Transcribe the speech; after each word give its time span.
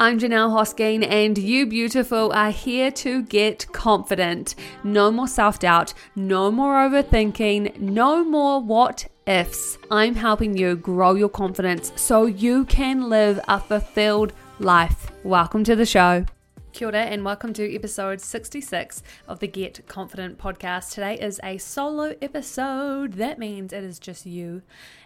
I'm 0.00 0.20
Janelle 0.20 0.50
Hosking, 0.50 1.04
and 1.04 1.36
you 1.36 1.66
beautiful 1.66 2.30
are 2.30 2.52
here 2.52 2.92
to 2.92 3.24
get 3.24 3.66
confident. 3.72 4.54
No 4.84 5.10
more 5.10 5.26
self 5.26 5.58
doubt, 5.58 5.92
no 6.14 6.52
more 6.52 6.74
overthinking, 6.74 7.80
no 7.80 8.22
more 8.22 8.60
what 8.60 9.08
ifs. 9.26 9.76
I'm 9.90 10.14
helping 10.14 10.56
you 10.56 10.76
grow 10.76 11.14
your 11.14 11.28
confidence 11.28 11.90
so 11.96 12.26
you 12.26 12.64
can 12.66 13.08
live 13.08 13.40
a 13.48 13.58
fulfilled 13.58 14.32
life. 14.60 15.10
Welcome 15.24 15.64
to 15.64 15.74
the 15.74 15.84
show. 15.84 16.26
Kia 16.70 16.86
ora 16.86 17.00
and 17.00 17.24
welcome 17.24 17.52
to 17.54 17.74
episode 17.74 18.20
66 18.20 19.02
of 19.26 19.40
the 19.40 19.48
Get 19.48 19.84
Confident 19.88 20.38
podcast. 20.38 20.92
Today 20.92 21.18
is 21.18 21.40
a 21.42 21.58
solo 21.58 22.14
episode. 22.22 23.14
That 23.14 23.40
means 23.40 23.72
it 23.72 23.82
is 23.82 23.98
just 23.98 24.26
you 24.26 24.62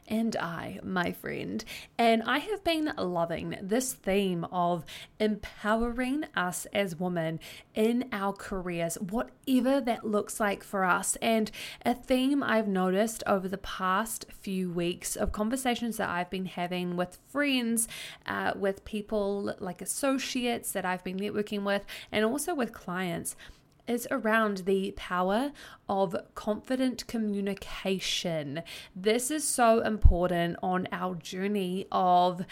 and 0.08 0.36
I, 0.36 0.80
my 0.82 1.12
friend. 1.12 1.64
And 1.98 2.22
I 2.24 2.38
have 2.38 2.64
been 2.64 2.92
loving 2.96 3.56
this 3.62 3.92
theme 3.92 4.44
of 4.52 4.84
empowering 5.18 6.24
us 6.34 6.66
as 6.72 6.96
women 6.96 7.40
in 7.74 8.08
our 8.12 8.32
careers, 8.32 8.96
whatever 8.96 9.80
that 9.80 10.06
looks 10.06 10.40
like 10.40 10.62
for 10.62 10.84
us. 10.84 11.16
And 11.22 11.50
a 11.84 11.94
theme 11.94 12.42
I've 12.42 12.68
noticed 12.68 13.22
over 13.26 13.48
the 13.48 13.58
past 13.58 14.26
few 14.40 14.70
weeks 14.70 15.16
of 15.16 15.32
conversations 15.32 15.96
that 15.96 16.08
I've 16.08 16.30
been 16.30 16.46
having 16.46 16.96
with 16.96 17.18
friends, 17.28 17.88
uh, 18.26 18.52
with 18.56 18.84
people 18.84 19.54
like 19.58 19.80
associates 19.80 20.72
that 20.72 20.84
I've 20.84 21.04
been 21.04 21.18
networking 21.18 21.62
with, 21.62 21.84
and 22.10 22.24
also 22.24 22.54
with 22.54 22.72
clients 22.72 23.36
is 23.86 24.06
around 24.10 24.58
the 24.58 24.92
power 24.96 25.52
of 25.88 26.16
confident 26.34 27.06
communication. 27.06 28.62
This 28.94 29.30
is 29.30 29.46
so 29.46 29.80
important 29.80 30.56
on 30.62 30.88
our 30.92 31.14
journey 31.14 31.86
of 31.90 32.44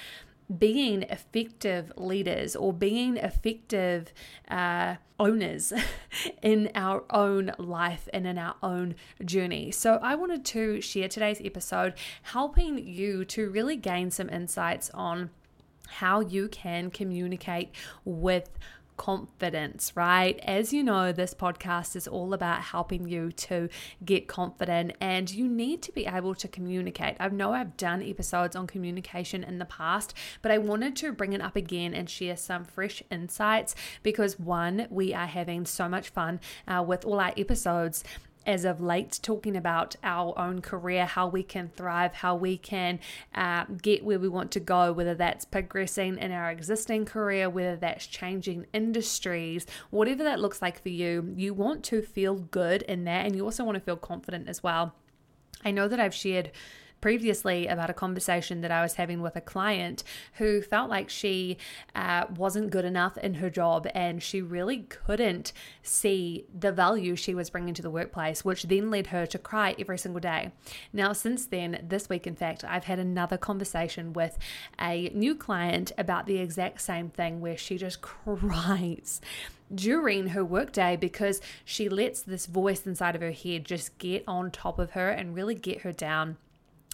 being 0.58 1.02
effective 1.04 1.92
leaders 1.96 2.56
or 2.56 2.72
being 2.72 3.16
effective 3.16 4.12
uh, 4.48 4.96
owners 5.18 5.72
in 6.42 6.70
our 6.74 7.04
own 7.10 7.52
life 7.58 8.08
and 8.12 8.26
in 8.26 8.36
our 8.36 8.56
own 8.62 8.96
journey. 9.24 9.70
So, 9.70 10.00
I 10.02 10.16
wanted 10.16 10.44
to 10.46 10.80
share 10.80 11.08
today's 11.08 11.40
episode 11.44 11.94
helping 12.22 12.78
you 12.78 13.24
to 13.26 13.48
really 13.48 13.76
gain 13.76 14.10
some 14.10 14.28
insights 14.28 14.90
on 14.90 15.30
how 15.94 16.20
you 16.20 16.48
can 16.48 16.90
communicate 16.90 17.70
with 18.04 18.50
confidence, 19.00 19.92
right? 19.96 20.38
As 20.42 20.74
you 20.74 20.82
know, 20.82 21.10
this 21.10 21.32
podcast 21.32 21.96
is 21.96 22.06
all 22.06 22.34
about 22.34 22.60
helping 22.60 23.08
you 23.08 23.32
to 23.32 23.70
get 24.04 24.28
confident 24.28 24.92
and 25.00 25.30
you 25.30 25.48
need 25.48 25.80
to 25.84 25.92
be 25.92 26.04
able 26.04 26.34
to 26.34 26.46
communicate. 26.46 27.16
I 27.18 27.28
know 27.28 27.54
I've 27.54 27.78
done 27.78 28.02
episodes 28.02 28.54
on 28.54 28.66
communication 28.66 29.42
in 29.42 29.58
the 29.58 29.64
past, 29.64 30.12
but 30.42 30.52
I 30.52 30.58
wanted 30.58 30.96
to 30.96 31.12
bring 31.12 31.32
it 31.32 31.40
up 31.40 31.56
again 31.56 31.94
and 31.94 32.10
share 32.10 32.36
some 32.36 32.66
fresh 32.66 33.02
insights 33.10 33.74
because 34.02 34.38
one, 34.38 34.86
we 34.90 35.14
are 35.14 35.26
having 35.26 35.64
so 35.64 35.88
much 35.88 36.10
fun 36.10 36.38
uh, 36.68 36.84
with 36.86 37.06
all 37.06 37.20
our 37.20 37.32
episodes 37.38 38.04
as 38.46 38.64
of 38.64 38.80
late 38.80 39.18
talking 39.22 39.56
about 39.56 39.96
our 40.02 40.36
own 40.38 40.62
career, 40.62 41.06
how 41.06 41.28
we 41.28 41.42
can 41.42 41.68
thrive, 41.68 42.14
how 42.14 42.34
we 42.34 42.56
can 42.56 42.98
uh, 43.34 43.64
get 43.82 44.04
where 44.04 44.18
we 44.18 44.28
want 44.28 44.50
to 44.52 44.60
go, 44.60 44.92
whether 44.92 45.14
that's 45.14 45.44
progressing 45.44 46.18
in 46.18 46.32
our 46.32 46.50
existing 46.50 47.04
career, 47.04 47.50
whether 47.50 47.76
that's 47.76 48.06
changing 48.06 48.66
industries, 48.72 49.66
whatever 49.90 50.24
that 50.24 50.40
looks 50.40 50.62
like 50.62 50.82
for 50.82 50.88
you. 50.88 51.34
You 51.36 51.54
want 51.54 51.84
to 51.84 52.02
feel 52.02 52.34
good 52.36 52.82
in 52.82 53.04
that, 53.04 53.26
and 53.26 53.36
you 53.36 53.44
also 53.44 53.64
want 53.64 53.76
to 53.76 53.84
feel 53.84 53.96
confident 53.96 54.48
as 54.48 54.62
well. 54.62 54.94
I 55.64 55.70
know 55.70 55.88
that 55.88 56.00
I've 56.00 56.14
shared 56.14 56.50
previously 57.00 57.66
about 57.66 57.90
a 57.90 57.94
conversation 57.94 58.60
that 58.60 58.70
I 58.70 58.82
was 58.82 58.94
having 58.94 59.22
with 59.22 59.36
a 59.36 59.40
client 59.40 60.04
who 60.34 60.62
felt 60.62 60.90
like 60.90 61.08
she 61.08 61.58
uh, 61.94 62.26
wasn't 62.34 62.70
good 62.70 62.84
enough 62.84 63.16
in 63.18 63.34
her 63.34 63.50
job 63.50 63.86
and 63.94 64.22
she 64.22 64.42
really 64.42 64.78
couldn't 64.88 65.52
see 65.82 66.46
the 66.56 66.72
value 66.72 67.16
she 67.16 67.34
was 67.34 67.50
bringing 67.50 67.74
to 67.74 67.82
the 67.82 67.90
workplace, 67.90 68.44
which 68.44 68.64
then 68.64 68.90
led 68.90 69.08
her 69.08 69.26
to 69.26 69.38
cry 69.38 69.74
every 69.78 69.98
single 69.98 70.20
day. 70.20 70.52
Now, 70.92 71.12
since 71.12 71.46
then, 71.46 71.84
this 71.88 72.08
week, 72.08 72.26
in 72.26 72.36
fact, 72.36 72.64
I've 72.64 72.84
had 72.84 72.98
another 72.98 73.36
conversation 73.36 74.12
with 74.12 74.38
a 74.80 75.10
new 75.14 75.34
client 75.34 75.92
about 75.98 76.26
the 76.26 76.38
exact 76.38 76.80
same 76.80 77.10
thing 77.10 77.40
where 77.40 77.56
she 77.56 77.78
just 77.78 78.00
cries 78.02 79.20
during 79.72 80.28
her 80.28 80.44
workday 80.44 80.96
because 80.96 81.40
she 81.64 81.88
lets 81.88 82.22
this 82.22 82.46
voice 82.46 82.86
inside 82.86 83.14
of 83.14 83.20
her 83.20 83.30
head 83.30 83.64
just 83.64 83.96
get 83.98 84.24
on 84.26 84.50
top 84.50 84.78
of 84.78 84.92
her 84.92 85.10
and 85.10 85.34
really 85.34 85.54
get 85.54 85.82
her 85.82 85.92
down. 85.92 86.36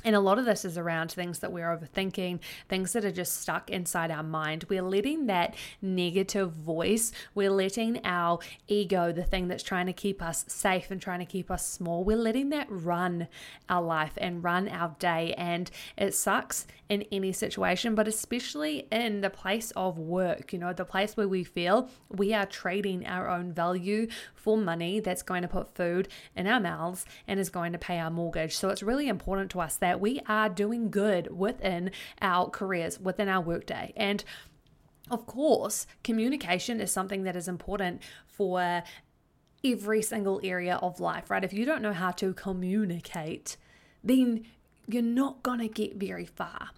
And 0.06 0.14
a 0.14 0.20
lot 0.20 0.38
of 0.38 0.44
this 0.44 0.64
is 0.64 0.78
around 0.78 1.10
things 1.10 1.40
that 1.40 1.50
we're 1.50 1.66
overthinking, 1.66 2.38
things 2.68 2.92
that 2.92 3.04
are 3.04 3.10
just 3.10 3.40
stuck 3.40 3.70
inside 3.70 4.12
our 4.12 4.22
mind. 4.22 4.64
We're 4.68 4.80
letting 4.80 5.26
that 5.26 5.56
negative 5.82 6.52
voice, 6.52 7.10
we're 7.34 7.50
letting 7.50 8.00
our 8.04 8.38
ego, 8.68 9.10
the 9.10 9.24
thing 9.24 9.48
that's 9.48 9.64
trying 9.64 9.86
to 9.86 9.92
keep 9.92 10.22
us 10.22 10.44
safe 10.46 10.92
and 10.92 11.02
trying 11.02 11.18
to 11.18 11.26
keep 11.26 11.50
us 11.50 11.66
small, 11.66 12.04
we're 12.04 12.16
letting 12.16 12.50
that 12.50 12.68
run 12.70 13.26
our 13.68 13.82
life 13.82 14.12
and 14.18 14.44
run 14.44 14.68
our 14.68 14.94
day. 15.00 15.34
And 15.36 15.68
it 15.98 16.14
sucks 16.14 16.68
in 16.88 17.02
any 17.10 17.32
situation, 17.32 17.96
but 17.96 18.06
especially 18.06 18.86
in 18.92 19.22
the 19.22 19.30
place 19.30 19.72
of 19.72 19.98
work, 19.98 20.52
you 20.52 20.58
know, 20.60 20.72
the 20.72 20.84
place 20.84 21.16
where 21.16 21.26
we 21.26 21.42
feel 21.42 21.90
we 22.08 22.32
are 22.32 22.46
trading 22.46 23.04
our 23.06 23.28
own 23.28 23.52
value 23.52 24.06
for 24.34 24.56
money 24.56 25.00
that's 25.00 25.22
going 25.22 25.42
to 25.42 25.48
put 25.48 25.74
food 25.74 26.06
in 26.36 26.46
our 26.46 26.60
mouths 26.60 27.04
and 27.26 27.40
is 27.40 27.50
going 27.50 27.72
to 27.72 27.78
pay 27.78 27.98
our 27.98 28.10
mortgage. 28.10 28.56
So 28.56 28.68
it's 28.68 28.84
really 28.84 29.08
important 29.08 29.50
to 29.50 29.60
us 29.60 29.76
that 29.78 29.95
that 29.96 30.02
we 30.02 30.20
are 30.28 30.50
doing 30.50 30.90
good 30.90 31.34
within 31.34 31.90
our 32.20 32.50
careers, 32.50 33.00
within 33.00 33.30
our 33.30 33.40
workday. 33.40 33.94
And 33.96 34.22
of 35.10 35.24
course, 35.24 35.86
communication 36.04 36.82
is 36.82 36.90
something 36.92 37.22
that 37.22 37.34
is 37.34 37.48
important 37.48 38.02
for 38.26 38.82
every 39.64 40.02
single 40.02 40.38
area 40.44 40.76
of 40.82 41.00
life, 41.00 41.30
right? 41.30 41.42
If 41.42 41.54
you 41.54 41.64
don't 41.64 41.80
know 41.80 41.94
how 41.94 42.10
to 42.10 42.34
communicate, 42.34 43.56
then 44.04 44.44
you're 44.86 45.02
not 45.02 45.42
going 45.42 45.60
to 45.60 45.68
get 45.68 45.96
very 45.96 46.26
far. 46.26 46.68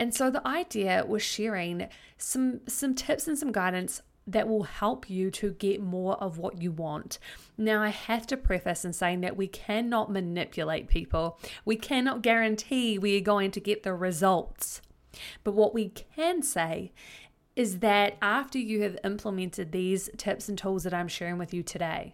And 0.00 0.12
so 0.12 0.28
the 0.28 0.44
idea 0.44 1.04
was 1.06 1.22
sharing 1.22 1.86
some 2.16 2.60
some 2.66 2.94
tips 2.94 3.28
and 3.28 3.38
some 3.38 3.52
guidance 3.52 4.02
that 4.28 4.46
will 4.46 4.64
help 4.64 5.08
you 5.08 5.30
to 5.30 5.52
get 5.52 5.80
more 5.80 6.16
of 6.22 6.38
what 6.38 6.60
you 6.60 6.70
want. 6.70 7.18
Now, 7.56 7.82
I 7.82 7.88
have 7.88 8.26
to 8.28 8.36
preface 8.36 8.84
in 8.84 8.92
saying 8.92 9.22
that 9.22 9.36
we 9.36 9.48
cannot 9.48 10.12
manipulate 10.12 10.86
people, 10.88 11.40
we 11.64 11.76
cannot 11.76 12.22
guarantee 12.22 12.98
we 12.98 13.16
are 13.16 13.22
going 13.22 13.50
to 13.52 13.60
get 13.60 13.82
the 13.82 13.94
results. 13.94 14.82
But 15.42 15.54
what 15.54 15.74
we 15.74 15.88
can 15.88 16.42
say 16.42 16.92
is 17.56 17.78
that 17.80 18.16
after 18.22 18.58
you 18.58 18.82
have 18.82 18.98
implemented 19.02 19.72
these 19.72 20.10
tips 20.16 20.48
and 20.48 20.56
tools 20.56 20.84
that 20.84 20.94
I'm 20.94 21.08
sharing 21.08 21.38
with 21.38 21.52
you 21.52 21.62
today, 21.62 22.12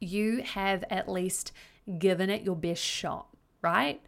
you 0.00 0.42
have 0.42 0.84
at 0.90 1.08
least 1.08 1.52
given 1.98 2.28
it 2.28 2.42
your 2.42 2.56
best 2.56 2.82
shot, 2.82 3.28
right? 3.62 4.02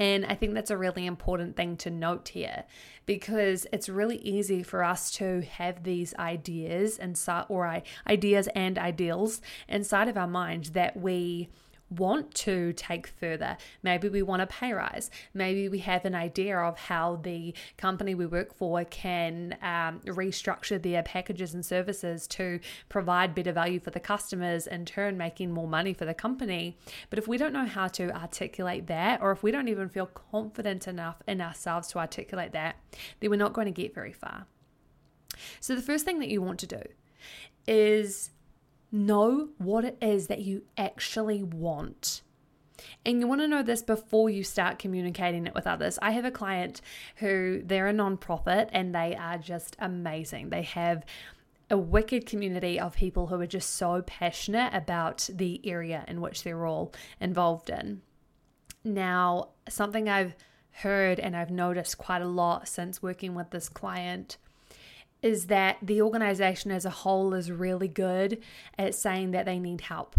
And 0.00 0.24
I 0.24 0.34
think 0.34 0.54
that's 0.54 0.70
a 0.70 0.78
really 0.78 1.04
important 1.04 1.56
thing 1.56 1.76
to 1.76 1.90
note 1.90 2.30
here 2.30 2.64
because 3.04 3.66
it's 3.70 3.88
really 3.88 4.16
easy 4.16 4.62
for 4.62 4.82
us 4.82 5.10
to 5.12 5.42
have 5.42 5.84
these 5.84 6.14
ideas 6.18 6.98
and 6.98 7.20
or 7.50 7.82
ideas 8.08 8.48
and 8.54 8.78
ideals 8.78 9.42
inside 9.68 10.08
of 10.08 10.16
our 10.16 10.26
mind 10.26 10.66
that 10.72 10.96
we 10.96 11.50
want 11.90 12.32
to 12.34 12.72
take 12.74 13.08
further. 13.08 13.56
Maybe 13.82 14.08
we 14.08 14.22
want 14.22 14.42
a 14.42 14.46
pay 14.46 14.72
rise. 14.72 15.10
Maybe 15.34 15.68
we 15.68 15.80
have 15.80 16.04
an 16.04 16.14
idea 16.14 16.58
of 16.58 16.78
how 16.78 17.16
the 17.16 17.54
company 17.76 18.14
we 18.14 18.26
work 18.26 18.54
for 18.54 18.84
can 18.84 19.56
um, 19.62 20.00
restructure 20.06 20.80
their 20.80 21.02
packages 21.02 21.54
and 21.54 21.64
services 21.66 22.26
to 22.28 22.60
provide 22.88 23.34
better 23.34 23.52
value 23.52 23.80
for 23.80 23.90
the 23.90 24.00
customers, 24.00 24.66
in 24.66 24.84
turn, 24.84 25.16
making 25.16 25.50
more 25.50 25.68
money 25.68 25.92
for 25.92 26.04
the 26.04 26.14
company. 26.14 26.76
But 27.10 27.18
if 27.18 27.26
we 27.26 27.36
don't 27.36 27.52
know 27.52 27.66
how 27.66 27.88
to 27.88 28.14
articulate 28.14 28.86
that, 28.86 29.20
or 29.20 29.32
if 29.32 29.42
we 29.42 29.50
don't 29.50 29.68
even 29.68 29.88
feel 29.88 30.06
confident 30.06 30.86
enough 30.86 31.22
in 31.26 31.40
ourselves 31.40 31.88
to 31.88 31.98
articulate 31.98 32.52
that, 32.52 32.76
then 33.20 33.30
we're 33.30 33.36
not 33.36 33.52
going 33.52 33.66
to 33.66 33.72
get 33.72 33.94
very 33.94 34.12
far. 34.12 34.46
So, 35.60 35.74
the 35.74 35.82
first 35.82 36.04
thing 36.04 36.18
that 36.18 36.28
you 36.28 36.42
want 36.42 36.60
to 36.60 36.66
do 36.66 36.82
is 37.66 38.30
Know 38.92 39.50
what 39.58 39.84
it 39.84 39.98
is 40.00 40.26
that 40.26 40.40
you 40.40 40.62
actually 40.76 41.42
want. 41.42 42.22
And 43.04 43.20
you 43.20 43.26
want 43.26 43.40
to 43.40 43.48
know 43.48 43.62
this 43.62 43.82
before 43.82 44.30
you 44.30 44.42
start 44.42 44.78
communicating 44.78 45.46
it 45.46 45.54
with 45.54 45.66
others. 45.66 45.98
I 46.00 46.12
have 46.12 46.24
a 46.24 46.30
client 46.30 46.80
who 47.16 47.62
they're 47.64 47.88
a 47.88 47.92
nonprofit 47.92 48.68
and 48.72 48.94
they 48.94 49.14
are 49.14 49.38
just 49.38 49.76
amazing. 49.78 50.50
They 50.50 50.62
have 50.62 51.04
a 51.70 51.78
wicked 51.78 52.26
community 52.26 52.80
of 52.80 52.96
people 52.96 53.28
who 53.28 53.40
are 53.40 53.46
just 53.46 53.76
so 53.76 54.02
passionate 54.02 54.74
about 54.74 55.28
the 55.32 55.60
area 55.64 56.04
in 56.08 56.20
which 56.20 56.42
they're 56.42 56.66
all 56.66 56.92
involved 57.20 57.70
in. 57.70 58.02
Now, 58.82 59.50
something 59.68 60.08
I've 60.08 60.34
heard 60.72 61.20
and 61.20 61.36
I've 61.36 61.50
noticed 61.50 61.98
quite 61.98 62.22
a 62.22 62.28
lot 62.28 62.66
since 62.66 63.02
working 63.02 63.34
with 63.34 63.50
this 63.50 63.68
client 63.68 64.38
is 65.22 65.46
that 65.46 65.78
the 65.82 66.00
organization 66.02 66.70
as 66.70 66.84
a 66.84 66.90
whole 66.90 67.34
is 67.34 67.50
really 67.50 67.88
good 67.88 68.40
at 68.78 68.94
saying 68.94 69.32
that 69.32 69.46
they 69.46 69.58
need 69.58 69.82
help, 69.82 70.16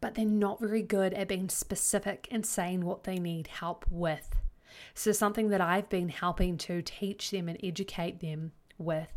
but 0.00 0.14
they're 0.14 0.24
not 0.24 0.60
very 0.60 0.82
good 0.82 1.12
at 1.14 1.28
being 1.28 1.48
specific 1.48 2.26
and 2.30 2.44
saying 2.46 2.84
what 2.84 3.04
they 3.04 3.18
need 3.18 3.48
help 3.48 3.84
with. 3.90 4.36
So, 4.94 5.12
something 5.12 5.48
that 5.48 5.60
I've 5.60 5.88
been 5.88 6.08
helping 6.08 6.56
to 6.58 6.82
teach 6.82 7.30
them 7.30 7.48
and 7.48 7.58
educate 7.62 8.20
them 8.20 8.52
with 8.78 9.12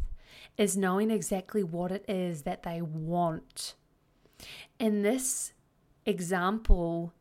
is 0.58 0.76
knowing 0.76 1.12
exactly 1.12 1.64
what 1.64 1.92
it 1.92 2.06
is 2.08 2.44
that 2.44 2.64
they 2.64 2.82
want. 2.82 3.76
And 4.80 5.06
this 5.06 5.54
example 6.06 7.14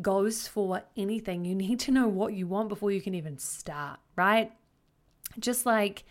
goes 0.00 0.48
for 0.48 0.82
anything. 0.96 1.44
You 1.44 1.54
need 1.54 1.80
to 1.80 1.90
know 1.90 2.08
what 2.08 2.32
you 2.32 2.46
want 2.46 2.68
before 2.68 2.90
you 2.90 3.02
can 3.02 3.14
even 3.14 3.38
start, 3.38 4.00
right? 4.16 4.52
Just 5.38 5.66
like 5.66 6.04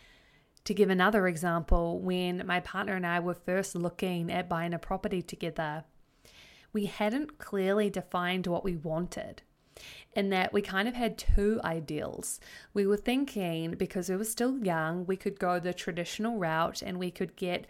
to 0.65 0.73
give 0.73 0.89
another 0.89 1.27
example, 1.27 1.99
when 1.99 2.45
my 2.45 2.59
partner 2.59 2.95
and 2.95 3.05
I 3.05 3.19
were 3.19 3.33
first 3.33 3.75
looking 3.75 4.31
at 4.31 4.49
buying 4.49 4.73
a 4.73 4.79
property 4.79 5.21
together, 5.21 5.85
we 6.73 6.85
hadn't 6.85 7.37
clearly 7.39 7.89
defined 7.89 8.47
what 8.47 8.63
we 8.63 8.75
wanted. 8.75 9.41
In 10.13 10.29
that 10.29 10.53
we 10.53 10.61
kind 10.61 10.87
of 10.87 10.93
had 10.93 11.17
two 11.17 11.59
ideals. 11.63 12.39
We 12.73 12.85
were 12.85 12.97
thinking 12.97 13.71
because 13.71 14.09
we 14.09 14.17
were 14.17 14.25
still 14.25 14.57
young, 14.57 15.05
we 15.05 15.15
could 15.15 15.39
go 15.39 15.59
the 15.59 15.73
traditional 15.73 16.37
route 16.37 16.81
and 16.81 16.99
we 16.99 17.09
could 17.09 17.35
get 17.35 17.65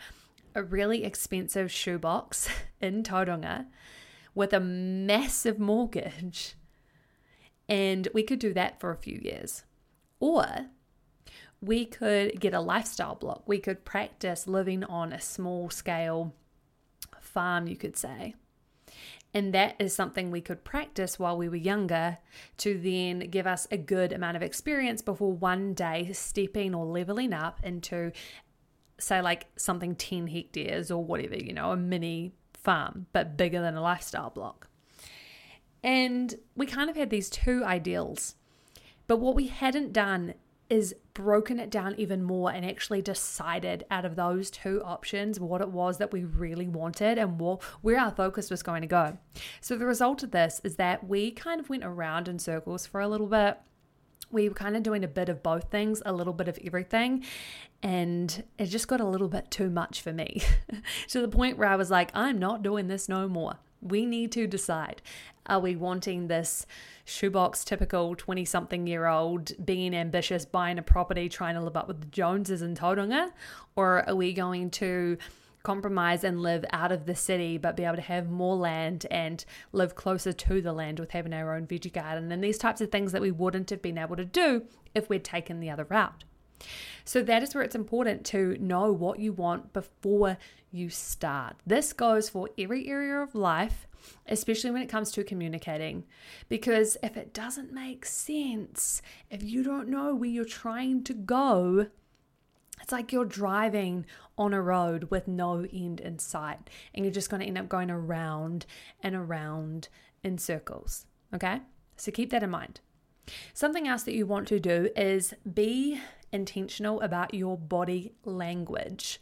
a 0.56 0.64
really 0.64 1.04
expensive 1.04 1.72
shoebox 1.72 2.50
in 2.82 3.04
Tauranga 3.04 3.68
with 4.34 4.54
a 4.54 4.60
massive 4.60 5.60
mortgage. 5.60 6.56
And 7.70 8.08
we 8.14 8.24
could 8.24 8.40
do 8.40 8.54
that 8.54 8.80
for 8.80 8.92
a 8.92 8.98
few 8.98 9.20
years. 9.22 9.64
Or 10.20 10.68
we 11.62 11.86
could 11.86 12.40
get 12.40 12.54
a 12.54 12.60
lifestyle 12.60 13.16
block. 13.16 13.44
We 13.46 13.60
could 13.60 13.86
practice 13.86 14.48
living 14.48 14.84
on 14.84 15.14
a 15.14 15.22
small 15.22 15.70
scale 15.70 16.34
farm, 17.20 17.68
you 17.68 17.76
could 17.76 17.96
say. 17.96 18.36
And 19.34 19.54
that 19.54 19.76
is 19.80 19.96
something 19.96 20.30
we 20.30 20.42
could 20.42 20.64
practice 20.64 21.18
while 21.18 21.38
we 21.38 21.48
were 21.48 21.56
younger 21.56 22.18
to 22.58 22.78
then 22.78 23.30
give 23.30 23.48
us 23.48 23.66
a 23.72 23.78
good 23.78 24.12
amount 24.12 24.36
of 24.36 24.44
experience 24.44 25.02
before 25.02 25.32
one 25.32 25.74
day 25.74 26.12
stepping 26.12 26.76
or 26.76 26.86
leveling 26.86 27.32
up 27.32 27.60
into, 27.64 28.12
say, 28.98 29.22
like 29.22 29.46
something 29.56 29.96
10 29.96 30.28
hectares 30.28 30.92
or 30.92 31.04
whatever, 31.04 31.38
you 31.38 31.54
know, 31.54 31.72
a 31.72 31.78
mini 31.78 32.34
farm, 32.54 33.06
but 33.14 33.38
bigger 33.38 33.62
than 33.62 33.76
a 33.76 33.82
lifestyle 33.82 34.32
block. 34.32 34.68
And 35.82 36.36
we 36.56 36.66
kind 36.66 36.90
of 36.90 36.98
had 36.98 37.10
these 37.10 37.30
two 37.30 37.64
ideals. 37.64 38.36
But 39.08 39.18
what 39.18 39.36
we 39.36 39.48
hadn't 39.48 39.94
done 39.94 40.34
is 40.72 40.96
broken 41.14 41.60
it 41.60 41.70
down 41.70 41.94
even 41.98 42.24
more 42.24 42.50
and 42.50 42.66
actually 42.66 43.02
decided 43.02 43.86
out 43.92 44.06
of 44.06 44.16
those 44.16 44.50
two 44.50 44.82
options 44.86 45.38
what 45.38 45.60
it 45.60 45.68
was 45.68 45.98
that 45.98 46.14
we 46.14 46.24
really 46.24 46.68
wanted 46.68 47.18
and 47.18 47.38
what, 47.38 47.62
where 47.82 48.00
our 48.00 48.10
focus 48.10 48.50
was 48.50 48.64
going 48.64 48.82
to 48.82 48.88
go. 48.88 49.18
So 49.60 49.76
the 49.76 49.86
result 49.86 50.24
of 50.24 50.32
this 50.32 50.62
is 50.64 50.78
that 50.78 51.06
we 51.06 51.32
kind 51.32 51.60
of 51.60 51.70
went 51.70 51.84
around 51.84 52.30
in 52.30 52.40
circles 52.40 52.88
for 52.88 53.02
a 53.02 53.08
little 53.10 53.28
bit. 53.28 53.58
We 54.32 54.48
were 54.48 54.56
kind 54.56 54.78
of 54.78 54.84
doing 54.84 55.04
a 55.04 55.10
bit 55.10 55.28
of 55.28 55.44
both 55.44 55.70
things, 55.70 56.02
a 56.06 56.14
little 56.14 56.32
bit 56.32 56.48
of 56.48 56.58
everything, 56.64 57.26
and 57.84 58.42
it 58.58 58.68
just 58.68 58.88
got 58.88 59.02
a 59.02 59.06
little 59.06 59.28
bit 59.28 59.52
too 59.52 59.70
much 59.70 60.00
for 60.00 60.14
me 60.14 60.42
to 61.10 61.20
the 61.20 61.28
point 61.28 61.58
where 61.58 61.68
I 61.68 61.76
was 61.76 61.92
like, 61.92 62.12
I'm 62.14 62.40
not 62.40 62.64
doing 62.64 62.88
this 62.88 63.10
no 63.10 63.28
more. 63.28 63.60
We 63.82 64.06
need 64.06 64.32
to 64.34 64.48
decide. 64.48 65.02
Are 65.48 65.60
we 65.60 65.76
wanting 65.76 66.28
this 66.28 66.66
shoebox 67.04 67.64
typical 67.64 68.16
20 68.16 68.46
something 68.46 68.88
year 68.88 69.08
old 69.08 69.52
being 69.66 69.96
ambitious, 69.96 70.46
buying 70.46 70.78
a 70.78 70.84
property, 70.84 71.30
trying 71.30 71.56
to 71.56 71.62
live 71.62 71.76
up 71.76 71.88
with 71.88 72.02
the 72.02 72.08
Joneses 72.08 72.62
in 72.62 72.76
Tauranga? 72.76 73.32
Or 73.76 74.08
are 74.08 74.16
we 74.16 74.34
going 74.34 74.70
to 74.72 75.18
compromise 75.64 76.24
and 76.24 76.42
live 76.42 76.66
out 76.72 76.92
of 76.92 77.06
the 77.06 77.16
city 77.16 77.58
but 77.58 77.76
be 77.76 77.84
able 77.84 77.96
to 77.96 78.02
have 78.02 78.30
more 78.30 78.56
land 78.56 79.06
and 79.12 79.46
live 79.72 79.94
closer 79.96 80.34
to 80.34 80.62
the 80.62 80.74
land 80.74 81.00
with 81.00 81.12
having 81.12 81.34
our 81.34 81.56
own 81.56 81.68
veggie 81.68 81.94
garden 81.94 82.32
and 82.32 82.44
these 82.44 82.58
types 82.58 82.82
of 82.82 82.92
things 82.92 83.12
that 83.12 83.22
we 83.22 83.32
wouldn't 83.32 83.70
have 83.70 83.82
been 83.82 83.98
able 83.98 84.16
to 84.16 84.26
do 84.26 84.64
if 84.96 85.08
we'd 85.08 85.24
taken 85.24 85.60
the 85.60 85.70
other 85.70 85.86
route? 85.88 86.24
So 87.06 87.22
that 87.24 87.44
is 87.44 87.54
where 87.54 87.64
it's 87.64 87.76
important 87.76 88.26
to 88.28 88.58
know 88.60 88.92
what 88.92 89.20
you 89.20 89.34
want 89.34 89.74
before 89.74 90.38
you 90.72 90.90
start. 90.90 91.56
This 91.66 91.94
goes 91.94 92.30
for 92.30 92.50
every 92.58 92.88
area 92.88 93.18
of 93.18 93.36
life, 93.36 93.88
especially 94.28 94.72
when 94.72 94.82
it 94.82 94.90
comes 94.90 95.12
to 95.12 95.24
communicating. 95.24 96.06
Because 96.50 96.98
if 97.04 97.18
it 97.18 97.34
doesn't 97.34 97.74
make 97.74 98.06
sense, 98.06 99.02
if 99.30 99.44
you 99.44 99.64
don't 99.64 99.90
know 99.90 100.16
where 100.16 100.30
you're 100.30 100.46
trying 100.46 101.04
to 101.06 101.14
go, 101.14 101.88
it's 102.82 102.92
like 102.92 103.12
you're 103.12 103.26
driving 103.26 104.06
on 104.38 104.54
a 104.54 104.62
road 104.62 105.12
with 105.12 105.28
no 105.28 105.68
end 105.72 106.00
in 106.00 106.18
sight, 106.18 106.70
and 106.94 107.06
you're 107.06 107.14
just 107.14 107.30
going 107.30 107.42
to 107.42 107.48
end 107.48 107.58
up 107.58 107.70
going 107.70 107.92
around 107.92 108.66
and 109.04 109.16
around 109.16 109.90
in 110.24 110.38
circles. 110.38 111.06
Okay? 111.34 111.62
So 111.96 112.12
keep 112.12 112.32
that 112.32 112.44
in 112.44 112.50
mind. 112.50 112.80
Something 113.54 113.88
else 113.88 114.04
that 114.04 114.16
you 114.16 114.26
want 114.26 114.48
to 114.48 114.60
do 114.60 114.90
is 114.96 115.34
be 115.54 116.00
intentional 116.32 117.02
about 117.02 117.34
your 117.34 117.58
body 117.58 118.14
language. 118.26 119.20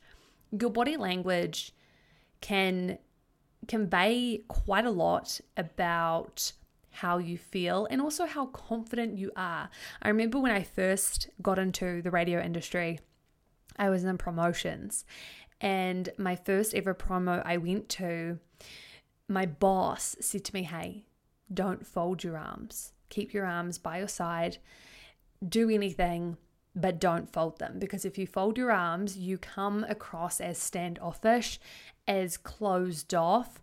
Your 0.52 0.70
body 0.70 0.98
language 0.98 1.74
can 2.42 2.98
convey 3.68 4.44
quite 4.48 4.86
a 4.86 4.92
lot 4.92 5.40
about 5.58 6.54
how 6.92 7.18
you 7.18 7.38
feel 7.38 7.88
and 7.90 8.02
also 8.02 8.26
how 8.26 8.48
confident 8.48 9.18
you 9.18 9.32
are. 9.36 9.70
I 10.02 10.08
remember 10.10 10.40
when 10.40 10.52
I 10.52 10.64
first 10.64 11.30
got 11.42 11.60
into 11.60 12.02
the 12.02 12.12
radio 12.12 12.42
industry, 12.42 13.00
I 13.78 13.90
was 13.90 14.04
in 14.04 14.18
promotions, 14.18 15.06
and 15.62 16.10
my 16.18 16.36
first 16.36 16.74
ever 16.74 16.94
promo 16.94 17.42
I 17.46 17.58
went 17.58 17.90
to, 17.90 18.40
my 19.28 19.46
boss 19.46 20.16
said 20.20 20.44
to 20.46 20.54
me, 20.54 20.64
Hey, 20.64 21.06
don't 21.54 21.86
fold 21.86 22.24
your 22.24 22.38
arms, 22.38 22.94
keep 23.10 23.34
your 23.34 23.46
arms 23.46 23.78
by 23.78 24.00
your 24.00 24.08
side, 24.08 24.58
do 25.48 25.70
anything 25.70 26.38
but 26.80 27.00
don't 27.00 27.31
fold 27.31 27.60
them 27.60 27.80
because 27.80 28.06
if 28.06 28.18
you 28.18 28.28
fold 28.28 28.58
your 28.58 28.72
arms, 28.72 29.18
you 29.18 29.38
come 29.38 29.86
across 29.88 30.40
as 30.40 30.58
standoffish, 30.58 31.60
as 32.08 32.38
closed 32.38 33.14
off, 33.14 33.62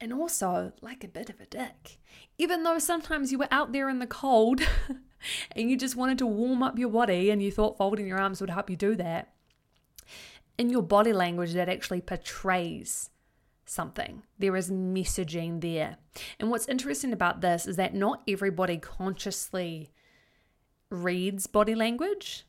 and 0.00 0.12
also 0.12 0.72
like 0.80 1.02
a 1.04 1.08
bit 1.08 1.30
of 1.30 1.40
a 1.40 1.46
dick. 1.46 1.98
Even 2.38 2.62
though 2.62 2.78
sometimes 2.78 3.32
you 3.32 3.38
were 3.38 3.48
out 3.50 3.72
there 3.72 3.88
in 3.88 3.98
the 3.98 4.06
cold 4.06 4.60
and 5.52 5.70
you 5.70 5.76
just 5.76 5.96
wanted 5.96 6.18
to 6.18 6.26
warm 6.26 6.62
up 6.62 6.78
your 6.78 6.90
body 6.90 7.30
and 7.30 7.42
you 7.42 7.50
thought 7.50 7.76
folding 7.76 8.06
your 8.06 8.20
arms 8.20 8.40
would 8.40 8.50
help 8.50 8.70
you 8.70 8.76
do 8.76 8.94
that, 8.96 9.32
in 10.56 10.70
your 10.70 10.82
body 10.82 11.12
language, 11.12 11.52
that 11.52 11.68
actually 11.68 12.00
portrays 12.00 13.10
something. 13.64 14.22
There 14.38 14.56
is 14.56 14.70
messaging 14.70 15.60
there. 15.60 15.98
And 16.40 16.50
what's 16.50 16.68
interesting 16.68 17.12
about 17.12 17.40
this 17.40 17.66
is 17.66 17.76
that 17.76 17.94
not 17.94 18.22
everybody 18.26 18.78
consciously 18.78 19.90
reads 20.90 21.46
body 21.46 21.74
language, 21.74 22.46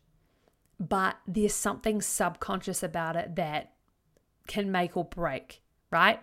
but 0.80 1.18
there's 1.28 1.54
something 1.54 2.02
subconscious 2.02 2.84
about 2.84 3.16
it 3.16 3.36
that 3.36 3.74
can 4.48 4.72
make 4.72 4.98
or 4.98 5.06
break 5.06 5.62
right? 5.92 6.22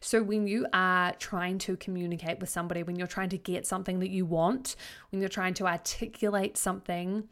So, 0.00 0.22
when 0.22 0.46
you 0.46 0.66
are 0.72 1.12
trying 1.14 1.58
to 1.58 1.76
communicate 1.76 2.38
with 2.38 2.48
somebody, 2.48 2.82
when 2.82 2.96
you're 2.96 3.08
trying 3.08 3.30
to 3.30 3.38
get 3.38 3.66
something 3.66 3.98
that 3.98 4.10
you 4.10 4.24
want, 4.24 4.76
when 5.10 5.20
you're 5.20 5.28
trying 5.28 5.54
to 5.54 5.66
articulate 5.66 6.56
something, 6.56 7.28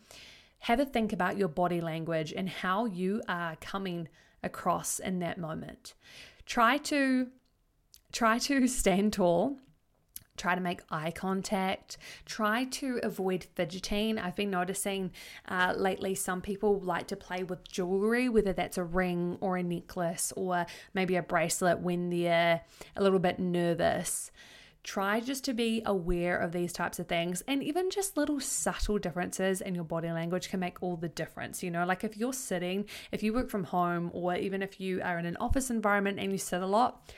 have 0.61 0.81
a 0.81 0.85
think 0.85 1.13
about 1.13 1.37
your 1.37 1.49
body 1.49 1.81
language 1.81 2.33
and 2.33 2.49
how 2.49 2.87
you 2.87 3.23
are 3.29 3.57
coming 3.57 4.09
across 4.43 4.99
in 4.99 5.21
that 5.21 5.39
moment. 5.39 5.95
Try 6.45 6.79
to 6.79 7.29
try 8.13 8.39
to 8.39 8.67
stand 8.81 9.13
tall 9.13 9.59
try 10.37 10.55
to 10.55 10.61
make 10.61 10.81
eye 10.91 11.11
contact, 11.11 11.99
try 12.25 12.65
to 12.65 13.01
avoid 13.03 13.47
fidgeting. 13.55 14.19
I've 14.19 14.37
been 14.37 14.51
noticing 14.51 15.13
uh, 15.49 15.75
lately 15.77 16.15
some 16.15 16.41
people 16.41 16.81
like 16.81 17.07
to 17.09 17.17
play 17.17 17.43
with 17.43 17.67
jewelry, 17.69 18.29
whether 18.29 18.53
that's 18.53 18.79
a 18.79 18.85
ring 18.85 19.39
or 19.41 19.57
a 19.57 19.63
necklace 19.63 20.33
or 20.37 20.67
maybe 20.95 21.17
a 21.17 21.23
bracelet 21.23 21.81
when 21.81 22.11
they're 22.11 22.63
a 22.97 23.03
little 23.03 23.19
bit 23.19 23.39
nervous. 23.39 24.31
Try 24.83 25.19
just 25.19 25.43
to 25.47 25.53
be 25.53 25.83
aware 25.85 26.39
of 26.39 26.53
these 26.53 26.73
types 26.73 27.01
of 27.01 27.09
things, 27.09 27.43
and 27.49 27.61
even 27.61 27.91
just 27.91 28.17
little 28.17 28.39
subtle 28.39 28.99
differences 28.99 29.61
in 29.61 29.75
your 29.75 29.83
body 29.83 30.13
language 30.13 30.49
can 30.49 30.61
make 30.61 30.81
all 30.81 30.95
the 30.95 31.09
difference. 31.09 31.61
You 31.61 31.73
know, 31.73 31.85
like 31.85 32.05
if 32.05 32.17
you're 32.17 32.33
sitting, 32.33 32.85
if 33.11 33.21
you 33.21 33.33
work 33.33 33.51
from 33.51 33.65
home, 33.65 34.13
or 34.15 34.37
even 34.37 34.63
if 34.63 34.79
you 34.81 35.03
are 35.03 35.19
in 35.19 35.27
an 35.27 35.37
office 35.39 35.71
environment 35.71 36.21
and 36.21 36.31
you 36.31 36.39
sit 36.39 36.63
a 36.63 36.67
lot, 36.67 37.13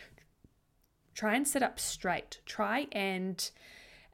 try 1.18 1.34
and 1.34 1.48
sit 1.48 1.64
up 1.64 1.80
straight. 1.80 2.38
Try 2.46 2.86
and 2.92 3.50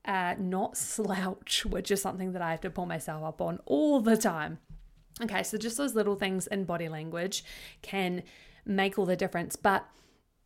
uh, 0.06 0.34
not 0.38 0.76
slouch, 0.92 1.66
which 1.66 1.90
is 1.90 2.00
something 2.00 2.32
that 2.32 2.40
I 2.40 2.50
have 2.52 2.62
to 2.62 2.70
pull 2.70 2.86
myself 2.86 3.22
up 3.22 3.42
on 3.42 3.58
all 3.66 4.00
the 4.00 4.16
time. 4.16 4.58
Okay, 5.22 5.42
so 5.42 5.58
just 5.58 5.76
those 5.76 5.94
little 5.94 6.16
things 6.16 6.46
in 6.46 6.64
body 6.64 6.88
language 6.88 7.44
can 7.82 8.22
make 8.64 8.98
all 8.98 9.04
the 9.04 9.16
difference. 9.16 9.54
But 9.54 9.86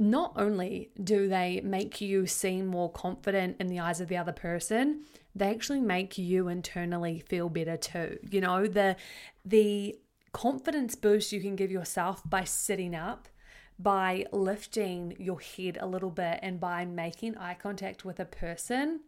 not 0.01 0.33
only 0.35 0.91
do 1.03 1.29
they 1.29 1.61
make 1.63 2.01
you 2.01 2.27
seem 2.27 2.67
more 2.67 2.91
confident 2.91 3.57
in 3.61 3.69
the 3.69 3.79
eyes 3.79 4.01
of 4.01 4.09
the 4.09 4.17
other 4.17 4.33
person, 4.33 5.05
they 5.37 5.51
actually 5.51 5.81
make 5.81 6.19
you 6.19 6.49
internally 6.49 7.21
feel 7.21 7.49
better 7.49 7.77
too. 7.77 8.19
You 8.31 8.41
know, 8.41 8.67
the 8.67 8.97
the 9.45 9.97
confidence 10.33 10.97
boost 10.97 11.33
you 11.33 11.41
can 11.41 11.55
give 11.55 11.71
yourself 11.71 12.21
by 12.29 12.45
sitting 12.45 12.97
up 12.97 13.29
by 13.79 14.27
lifting 14.33 15.15
your 15.19 15.41
head 15.41 15.79
a 15.81 15.87
little 15.87 16.11
bit 16.11 16.41
and 16.43 16.59
by 16.59 16.85
making 16.85 17.37
eye 17.37 17.55
contact 17.55 18.05
with 18.05 18.19
a 18.19 18.25
person 18.25 19.01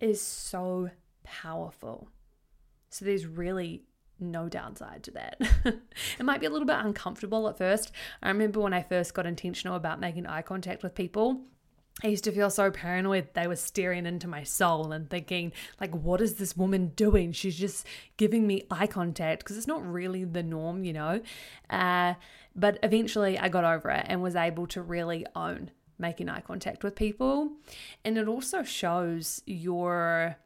is 0.00 0.20
so 0.20 0.90
powerful. 1.24 2.08
So 2.90 3.04
there's 3.04 3.26
really 3.26 3.84
no 4.20 4.48
downside 4.48 5.02
to 5.04 5.10
that. 5.12 5.36
it 5.64 6.24
might 6.24 6.40
be 6.40 6.46
a 6.46 6.50
little 6.50 6.66
bit 6.66 6.76
uncomfortable 6.76 7.48
at 7.48 7.58
first. 7.58 7.92
I 8.22 8.28
remember 8.28 8.60
when 8.60 8.74
I 8.74 8.82
first 8.82 9.14
got 9.14 9.26
intentional 9.26 9.76
about 9.76 10.00
making 10.00 10.26
eye 10.26 10.42
contact 10.42 10.82
with 10.82 10.94
people. 10.94 11.40
I 12.02 12.08
used 12.08 12.24
to 12.24 12.32
feel 12.32 12.50
so 12.50 12.70
paranoid 12.70 13.28
they 13.34 13.46
were 13.46 13.56
staring 13.56 14.06
into 14.06 14.26
my 14.26 14.42
soul 14.42 14.92
and 14.92 15.08
thinking, 15.08 15.52
like, 15.80 15.94
what 15.94 16.20
is 16.20 16.34
this 16.34 16.56
woman 16.56 16.88
doing? 16.96 17.32
She's 17.32 17.56
just 17.56 17.86
giving 18.16 18.46
me 18.46 18.64
eye 18.70 18.88
contact 18.88 19.44
because 19.44 19.56
it's 19.56 19.68
not 19.68 19.86
really 19.86 20.24
the 20.24 20.42
norm, 20.42 20.84
you 20.84 20.92
know? 20.92 21.20
Uh, 21.70 22.14
but 22.56 22.78
eventually 22.82 23.38
I 23.38 23.48
got 23.48 23.64
over 23.64 23.90
it 23.90 24.06
and 24.08 24.20
was 24.20 24.34
able 24.34 24.66
to 24.68 24.82
really 24.82 25.26
own 25.36 25.70
making 25.98 26.28
eye 26.28 26.40
contact 26.40 26.82
with 26.82 26.96
people. 26.96 27.52
And 28.04 28.18
it 28.18 28.26
also 28.26 28.64
shows 28.64 29.42
your 29.46 30.36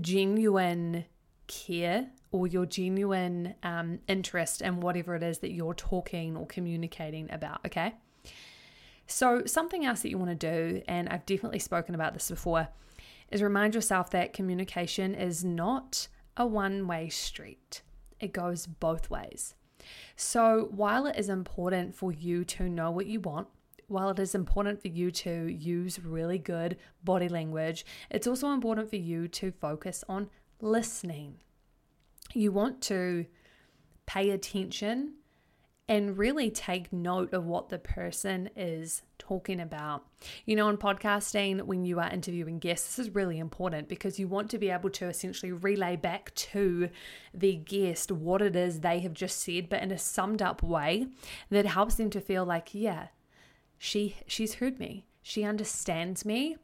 genuine 0.00 1.06
care 1.48 2.10
or 2.30 2.46
your 2.46 2.66
genuine 2.66 3.54
um, 3.62 3.98
interest 4.08 4.62
in 4.62 4.80
whatever 4.80 5.16
it 5.16 5.22
is 5.22 5.38
that 5.40 5.52
you're 5.52 5.74
talking 5.74 6.36
or 6.36 6.46
communicating 6.46 7.30
about, 7.30 7.60
okay? 7.66 7.94
So, 9.12 9.42
something 9.44 9.84
else 9.84 10.00
that 10.02 10.08
you 10.08 10.16
want 10.16 10.30
to 10.30 10.34
do, 10.34 10.82
and 10.88 11.06
I've 11.10 11.26
definitely 11.26 11.58
spoken 11.58 11.94
about 11.94 12.14
this 12.14 12.30
before, 12.30 12.68
is 13.30 13.42
remind 13.42 13.74
yourself 13.74 14.10
that 14.10 14.32
communication 14.32 15.14
is 15.14 15.44
not 15.44 16.08
a 16.36 16.46
one 16.46 16.86
way 16.88 17.10
street, 17.10 17.82
it 18.20 18.32
goes 18.32 18.66
both 18.66 19.10
ways. 19.10 19.54
So, 20.16 20.68
while 20.70 21.06
it 21.06 21.18
is 21.18 21.28
important 21.28 21.94
for 21.94 22.10
you 22.10 22.42
to 22.46 22.70
know 22.70 22.90
what 22.90 23.04
you 23.04 23.20
want, 23.20 23.48
while 23.86 24.08
it 24.08 24.18
is 24.18 24.34
important 24.34 24.80
for 24.80 24.88
you 24.88 25.10
to 25.10 25.46
use 25.46 26.00
really 26.00 26.38
good 26.38 26.78
body 27.04 27.28
language, 27.28 27.84
it's 28.10 28.26
also 28.26 28.50
important 28.52 28.88
for 28.88 28.96
you 28.96 29.28
to 29.28 29.52
focus 29.52 30.02
on 30.08 30.30
listening. 30.62 31.36
You 32.32 32.50
want 32.50 32.80
to 32.82 33.26
pay 34.06 34.30
attention 34.30 35.16
and 35.92 36.16
really 36.16 36.50
take 36.50 36.90
note 36.90 37.34
of 37.34 37.44
what 37.44 37.68
the 37.68 37.78
person 37.78 38.48
is 38.56 39.02
talking 39.18 39.60
about. 39.60 40.06
You 40.46 40.56
know, 40.56 40.70
in 40.70 40.78
podcasting, 40.78 41.60
when 41.60 41.84
you 41.84 42.00
are 42.00 42.08
interviewing 42.08 42.60
guests, 42.60 42.96
this 42.96 43.08
is 43.08 43.14
really 43.14 43.38
important 43.38 43.90
because 43.90 44.18
you 44.18 44.26
want 44.26 44.48
to 44.52 44.58
be 44.58 44.70
able 44.70 44.88
to 44.88 45.08
essentially 45.10 45.52
relay 45.52 45.96
back 45.96 46.34
to 46.34 46.88
the 47.34 47.56
guest 47.56 48.10
what 48.10 48.40
it 48.40 48.56
is 48.56 48.80
they 48.80 49.00
have 49.00 49.12
just 49.12 49.40
said, 49.40 49.68
but 49.68 49.82
in 49.82 49.90
a 49.90 49.98
summed 49.98 50.40
up 50.40 50.62
way 50.62 51.08
that 51.50 51.66
helps 51.66 51.96
them 51.96 52.08
to 52.08 52.22
feel 52.22 52.46
like, 52.46 52.70
yeah, 52.72 53.08
she 53.76 54.16
she's 54.26 54.54
heard 54.54 54.78
me. 54.78 55.04
She 55.22 55.44
understands 55.44 56.24
me 56.24 56.56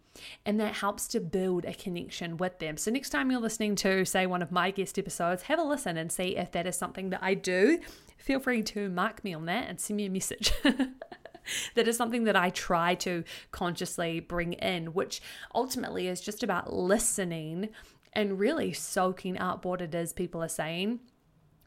and 0.46 0.58
that 0.58 0.76
helps 0.76 1.06
to 1.08 1.20
build 1.20 1.66
a 1.66 1.74
connection 1.74 2.38
with 2.38 2.60
them. 2.60 2.78
So, 2.78 2.90
next 2.90 3.10
time 3.10 3.30
you're 3.30 3.40
listening 3.40 3.76
to, 3.76 4.06
say, 4.06 4.24
one 4.24 4.40
of 4.40 4.50
my 4.50 4.70
guest 4.70 4.98
episodes, 4.98 5.42
have 5.42 5.58
a 5.58 5.62
listen 5.62 5.98
and 5.98 6.10
see 6.10 6.34
if 6.34 6.50
that 6.52 6.66
is 6.66 6.76
something 6.76 7.10
that 7.10 7.22
I 7.22 7.34
do. 7.34 7.78
Feel 8.18 8.40
free 8.40 8.62
to 8.64 8.88
mark 8.90 9.24
me 9.24 9.32
on 9.32 9.46
that 9.46 9.68
and 9.68 9.80
send 9.80 9.96
me 9.96 10.06
a 10.06 10.10
message. 10.10 10.52
that 11.74 11.88
is 11.88 11.96
something 11.96 12.24
that 12.24 12.36
I 12.36 12.50
try 12.50 12.94
to 12.96 13.24
consciously 13.50 14.20
bring 14.20 14.54
in, 14.54 14.92
which 14.92 15.22
ultimately 15.54 16.08
is 16.08 16.20
just 16.20 16.42
about 16.42 16.72
listening 16.72 17.70
and 18.12 18.38
really 18.38 18.72
soaking 18.72 19.38
up 19.38 19.64
what 19.64 19.80
it 19.80 19.94
is 19.94 20.12
people 20.12 20.42
are 20.42 20.48
saying. 20.48 21.00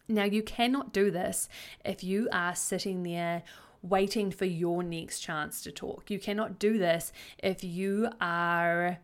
Now, 0.07 0.25
you 0.25 0.43
cannot 0.43 0.91
do 0.91 1.09
this 1.09 1.47
if 1.85 2.03
you 2.03 2.27
are 2.31 2.53
sitting 2.53 3.03
there 3.03 3.43
waiting 3.81 4.29
for 4.29 4.45
your 4.45 4.83
next 4.83 5.21
chance 5.21 5.61
to 5.63 5.71
talk. 5.71 6.11
You 6.11 6.19
cannot 6.19 6.59
do 6.59 6.77
this 6.77 7.11
if 7.41 7.63
you 7.63 8.09
are 8.19 8.99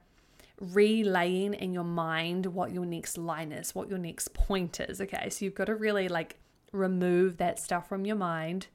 relaying 0.60 1.54
in 1.54 1.74
your 1.74 1.84
mind 1.84 2.48
what 2.48 2.72
your 2.72 2.86
next 2.86 3.18
line 3.18 3.51
is, 3.51 3.74
what 3.74 3.89
your 3.89 4.00
next 4.00 4.34
point 4.34 4.80
is. 4.80 5.00
Okay, 5.01 5.30
so 5.30 5.46
you've 5.46 5.56
got 5.56 5.66
to 5.66 5.75
really 5.75 6.08
like 6.08 6.38
remove 6.72 7.38
that 7.38 7.60
stuff 7.60 7.88
from 7.88 8.06
your 8.06 8.16
mind. 8.16 8.68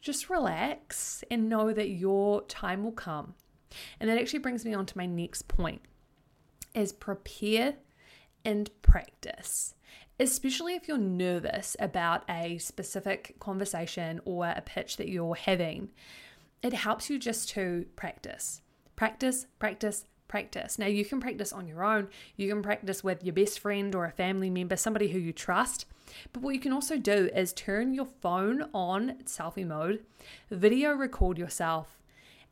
Just 0.00 0.30
relax 0.30 1.22
and 1.30 1.48
know 1.48 1.72
that 1.72 1.90
your 1.90 2.42
time 2.42 2.84
will 2.84 2.92
come. 2.92 3.34
And 4.00 4.10
that 4.10 4.18
actually 4.18 4.40
brings 4.40 4.64
me 4.64 4.74
on 4.74 4.86
to 4.86 4.98
my 4.98 5.06
next 5.06 5.48
point 5.48 5.82
is 6.74 6.92
prepare 6.92 7.74
and 8.44 8.70
practice 8.82 9.74
especially 10.22 10.74
if 10.74 10.86
you're 10.86 10.98
nervous 10.98 11.76
about 11.80 12.22
a 12.30 12.56
specific 12.58 13.34
conversation 13.40 14.20
or 14.24 14.46
a 14.46 14.62
pitch 14.64 14.96
that 14.96 15.08
you're 15.08 15.34
having. 15.34 15.90
It 16.62 16.72
helps 16.72 17.10
you 17.10 17.18
just 17.18 17.48
to 17.50 17.86
practice. 17.96 18.62
Practice, 18.94 19.46
practice, 19.58 20.04
practice. 20.32 20.78
Now, 20.78 20.86
you 20.86 21.04
can 21.04 21.20
practice 21.20 21.52
on 21.52 21.68
your 21.68 21.84
own, 21.84 22.08
you 22.36 22.48
can 22.48 22.62
practice 22.62 23.04
with 23.04 23.22
your 23.22 23.34
best 23.34 23.60
friend 23.60 23.94
or 23.94 24.06
a 24.06 24.10
family 24.10 24.48
member, 24.48 24.76
somebody 24.76 25.08
who 25.08 25.18
you 25.18 25.30
trust. 25.30 25.84
But 26.32 26.42
what 26.42 26.54
you 26.54 26.60
can 26.60 26.72
also 26.72 26.96
do 26.96 27.28
is 27.36 27.52
turn 27.52 27.92
your 27.92 28.06
phone 28.22 28.70
on 28.72 29.16
selfie 29.26 29.66
mode, 29.66 30.02
video 30.50 30.94
record 30.94 31.36
yourself, 31.36 31.98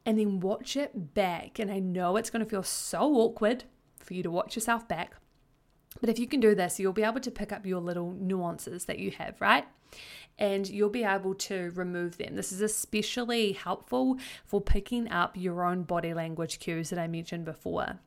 and 0.05 0.19
then 0.19 0.41
watch 0.41 0.77
it 0.77 1.15
back. 1.15 1.59
And 1.59 1.71
I 1.71 1.79
know 1.79 2.19
it's 2.19 2.29
going 2.29 2.45
to 2.45 2.51
feel 2.51 2.63
so 2.63 3.01
awkward 3.15 3.65
for 3.97 4.13
you 4.13 4.23
to 4.25 4.31
watch 4.31 4.57
yourself 4.57 4.87
back, 4.87 5.17
but 5.99 6.09
if 6.09 6.19
you 6.19 6.27
can 6.27 6.41
do 6.41 6.55
this, 6.55 6.79
you'll 6.79 6.93
be 6.93 7.03
able 7.03 7.21
to 7.21 7.31
pick 7.31 7.53
up 7.53 7.67
your 7.67 7.81
little 7.81 8.13
nuances 8.13 8.85
that 8.85 8.99
you 8.99 9.11
have, 9.13 9.41
right? 9.41 9.65
And 10.39 10.69
you'll 10.69 10.89
be 10.89 11.05
able 11.05 11.35
to 11.35 11.73
remove 11.75 12.17
them. 12.17 12.37
This 12.37 12.53
is 12.53 12.61
especially 12.61 13.53
helpful 13.53 14.17
for 14.47 14.61
picking 14.61 15.11
up 15.11 15.37
your 15.37 15.65
own 15.65 15.83
body 15.83 16.15
language 16.15 16.61
cues 16.61 16.91
that 16.91 16.99
I 16.99 17.09
mentioned 17.09 17.45
before. 17.45 17.99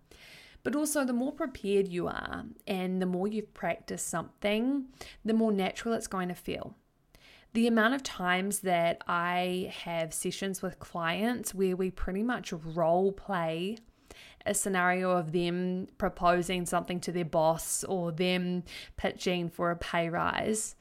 But 0.63 0.77
also, 0.77 1.03
the 1.03 1.11
more 1.11 1.33
prepared 1.33 1.89
you 1.89 2.07
are 2.07 2.45
and 2.65 3.01
the 3.01 3.05
more 3.05 3.27
you've 3.27 3.53
practiced 3.53 4.07
something, 4.07 4.85
the 5.25 5.33
more 5.33 5.51
natural 5.51 5.93
it's 5.93 6.07
going 6.07 6.29
to 6.29 6.35
feel. 6.35 6.75
The 7.51 7.67
amount 7.67 7.93
of 7.93 8.01
times 8.01 8.59
that 8.61 9.03
I 9.07 9.73
have 9.83 10.13
sessions 10.13 10.61
with 10.61 10.79
clients 10.79 11.53
where 11.53 11.75
we 11.75 11.91
pretty 11.91 12.23
much 12.23 12.53
role 12.53 13.11
play 13.11 13.77
a 14.45 14.53
scenario 14.53 15.11
of 15.11 15.31
them 15.31 15.87
proposing 15.97 16.65
something 16.65 16.99
to 17.01 17.11
their 17.11 17.25
boss 17.25 17.83
or 17.83 18.11
them 18.11 18.63
pitching 18.97 19.49
for 19.49 19.71
a 19.71 19.75
pay 19.75 20.09
rise. 20.09 20.75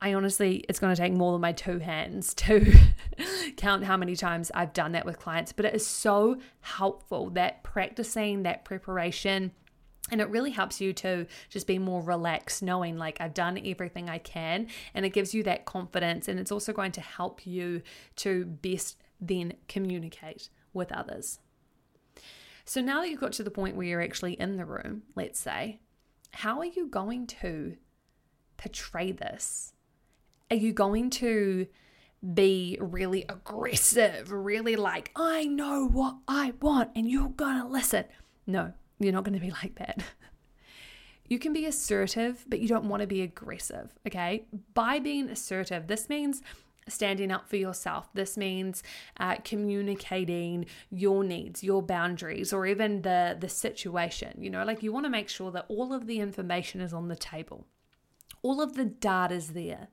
I 0.00 0.12
honestly, 0.12 0.64
it's 0.68 0.78
going 0.78 0.94
to 0.94 1.00
take 1.00 1.14
more 1.14 1.32
than 1.32 1.40
my 1.40 1.52
two 1.52 1.78
hands 1.78 2.34
to 2.34 2.72
count 3.56 3.84
how 3.84 3.96
many 3.96 4.14
times 4.14 4.50
I've 4.54 4.74
done 4.74 4.92
that 4.92 5.06
with 5.06 5.18
clients, 5.18 5.52
but 5.52 5.64
it 5.64 5.74
is 5.74 5.86
so 5.86 6.36
helpful 6.60 7.30
that 7.30 7.62
practicing 7.62 8.42
that 8.42 8.64
preparation. 8.64 9.52
And 10.10 10.20
it 10.20 10.28
really 10.28 10.50
helps 10.50 10.80
you 10.80 10.92
to 10.94 11.26
just 11.48 11.66
be 11.66 11.78
more 11.78 12.02
relaxed, 12.02 12.62
knowing 12.62 12.96
like 12.96 13.20
I've 13.20 13.34
done 13.34 13.58
everything 13.64 14.08
I 14.08 14.18
can. 14.18 14.68
And 14.94 15.04
it 15.04 15.10
gives 15.10 15.34
you 15.34 15.42
that 15.44 15.64
confidence. 15.64 16.28
And 16.28 16.38
it's 16.38 16.52
also 16.52 16.72
going 16.72 16.92
to 16.92 17.00
help 17.00 17.46
you 17.46 17.82
to 18.16 18.44
best 18.44 18.98
then 19.20 19.54
communicate 19.66 20.50
with 20.72 20.92
others. 20.92 21.40
So 22.66 22.80
now 22.80 23.00
that 23.00 23.10
you've 23.10 23.20
got 23.20 23.32
to 23.34 23.44
the 23.44 23.50
point 23.50 23.76
where 23.76 23.86
you're 23.86 24.02
actually 24.02 24.32
in 24.34 24.56
the 24.56 24.64
room, 24.64 25.04
let's 25.14 25.38
say, 25.38 25.78
how 26.32 26.58
are 26.58 26.64
you 26.64 26.88
going 26.88 27.28
to 27.28 27.76
portray 28.56 29.12
this? 29.12 29.72
Are 30.50 30.56
you 30.56 30.72
going 30.72 31.10
to 31.10 31.68
be 32.34 32.76
really 32.80 33.24
aggressive, 33.28 34.32
really 34.32 34.74
like, 34.74 35.12
I 35.14 35.44
know 35.44 35.86
what 35.86 36.16
I 36.26 36.54
want 36.60 36.90
and 36.96 37.08
you're 37.08 37.28
gonna 37.28 37.68
listen? 37.68 38.04
No, 38.46 38.72
you're 38.98 39.12
not 39.12 39.24
gonna 39.24 39.40
be 39.40 39.50
like 39.62 39.76
that. 39.76 40.02
You 41.28 41.38
can 41.38 41.52
be 41.52 41.66
assertive, 41.66 42.44
but 42.48 42.60
you 42.60 42.68
don't 42.68 42.88
want 42.88 43.00
to 43.00 43.06
be 43.06 43.22
aggressive, 43.22 43.92
okay? 44.06 44.46
By 44.74 45.00
being 45.00 45.28
assertive, 45.28 45.88
this 45.88 46.08
means 46.08 46.40
standing 46.88 47.30
up 47.30 47.48
for 47.48 47.56
yourself. 47.56 48.08
This 48.14 48.36
means 48.36 48.82
uh, 49.18 49.36
communicating 49.44 50.66
your 50.90 51.24
needs, 51.24 51.64
your 51.64 51.82
boundaries, 51.82 52.52
or 52.52 52.66
even 52.66 53.02
the 53.02 53.36
the 53.38 53.48
situation. 53.48 54.34
You 54.38 54.50
know, 54.50 54.64
like 54.64 54.82
you 54.82 54.92
want 54.92 55.04
to 55.06 55.10
make 55.10 55.28
sure 55.28 55.50
that 55.52 55.66
all 55.68 55.92
of 55.92 56.06
the 56.06 56.20
information 56.20 56.80
is 56.80 56.92
on 56.92 57.08
the 57.08 57.16
table, 57.16 57.66
all 58.42 58.60
of 58.60 58.74
the 58.74 58.84
data 58.84 59.34
is 59.34 59.48
there, 59.48 59.88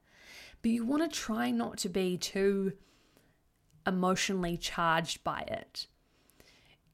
but 0.61 0.71
you 0.71 0.85
want 0.85 1.09
to 1.09 1.19
try 1.19 1.51
not 1.51 1.77
to 1.79 1.89
be 1.89 2.17
too 2.17 2.73
emotionally 3.85 4.57
charged 4.57 5.23
by 5.23 5.41
it. 5.47 5.87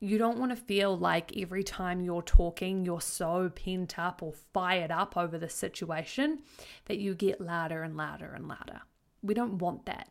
You 0.01 0.17
don't 0.17 0.39
want 0.39 0.51
to 0.51 0.55
feel 0.55 0.97
like 0.97 1.35
every 1.35 1.61
time 1.61 1.99
you're 1.99 2.21
talking, 2.21 2.85
you're 2.85 3.01
so 3.01 3.49
pent 3.49 3.99
up 3.99 4.23
or 4.23 4.33
fired 4.53 4.91
up 4.91 5.17
over 5.17 5.37
the 5.37 5.49
situation 5.49 6.39
that 6.85 6.99
you 6.99 7.13
get 7.13 7.41
louder 7.41 7.83
and 7.83 7.97
louder 7.97 8.31
and 8.33 8.47
louder. 8.47 8.81
We 9.21 9.33
don't 9.33 9.57
want 9.57 9.85
that. 9.85 10.09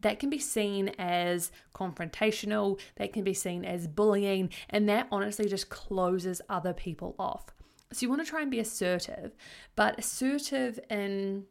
That 0.00 0.20
can 0.20 0.30
be 0.30 0.38
seen 0.38 0.90
as 0.98 1.50
confrontational, 1.74 2.80
that 2.96 3.12
can 3.12 3.24
be 3.24 3.34
seen 3.34 3.64
as 3.64 3.88
bullying, 3.88 4.50
and 4.70 4.88
that 4.88 5.08
honestly 5.10 5.48
just 5.48 5.70
closes 5.70 6.40
other 6.48 6.72
people 6.72 7.16
off. 7.18 7.46
So 7.92 8.04
you 8.04 8.08
want 8.10 8.24
to 8.24 8.30
try 8.30 8.42
and 8.42 8.50
be 8.50 8.60
assertive, 8.60 9.34
but 9.74 9.98
assertive 9.98 10.78
in 10.90 11.46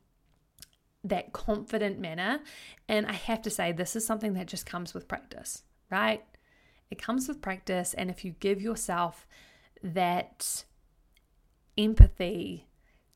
that 1.03 1.33
confident 1.33 1.99
manner. 1.99 2.41
And 2.87 3.05
I 3.05 3.13
have 3.13 3.41
to 3.43 3.49
say, 3.49 3.71
this 3.71 3.95
is 3.95 4.05
something 4.05 4.33
that 4.33 4.47
just 4.47 4.65
comes 4.65 4.93
with 4.93 5.07
practice, 5.07 5.63
right? 5.89 6.23
It 6.89 7.01
comes 7.01 7.27
with 7.27 7.41
practice. 7.41 7.93
And 7.93 8.09
if 8.09 8.23
you 8.23 8.35
give 8.39 8.61
yourself 8.61 9.27
that 9.83 10.63
empathy 11.77 12.67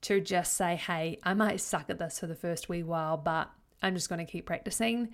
to 0.01 0.19
just 0.19 0.55
say, 0.55 0.75
hey, 0.75 1.19
I 1.23 1.33
might 1.33 1.61
suck 1.61 1.89
at 1.89 1.99
this 1.99 2.19
for 2.19 2.27
the 2.27 2.35
first 2.35 2.69
wee 2.69 2.83
while, 2.83 3.17
but 3.17 3.49
I'm 3.81 3.95
just 3.95 4.09
going 4.09 4.25
to 4.25 4.31
keep 4.31 4.45
practicing. 4.45 5.09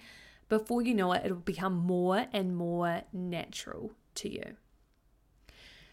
Before 0.49 0.81
you 0.81 0.93
know 0.93 1.11
it, 1.13 1.23
it'll 1.25 1.37
become 1.37 1.75
more 1.75 2.25
and 2.31 2.55
more 2.55 3.01
natural 3.11 3.91
to 4.15 4.31
you. 4.31 4.55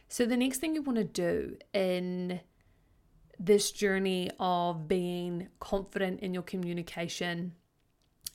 So, 0.08 0.26
the 0.26 0.36
next 0.36 0.58
thing 0.58 0.74
you 0.74 0.82
want 0.82 0.98
to 0.98 1.04
do 1.04 1.56
in 1.72 2.40
this 3.38 3.72
journey 3.72 4.30
of 4.38 4.86
being 4.86 5.48
confident 5.58 6.20
in 6.20 6.32
your 6.32 6.42
communication 6.42 7.54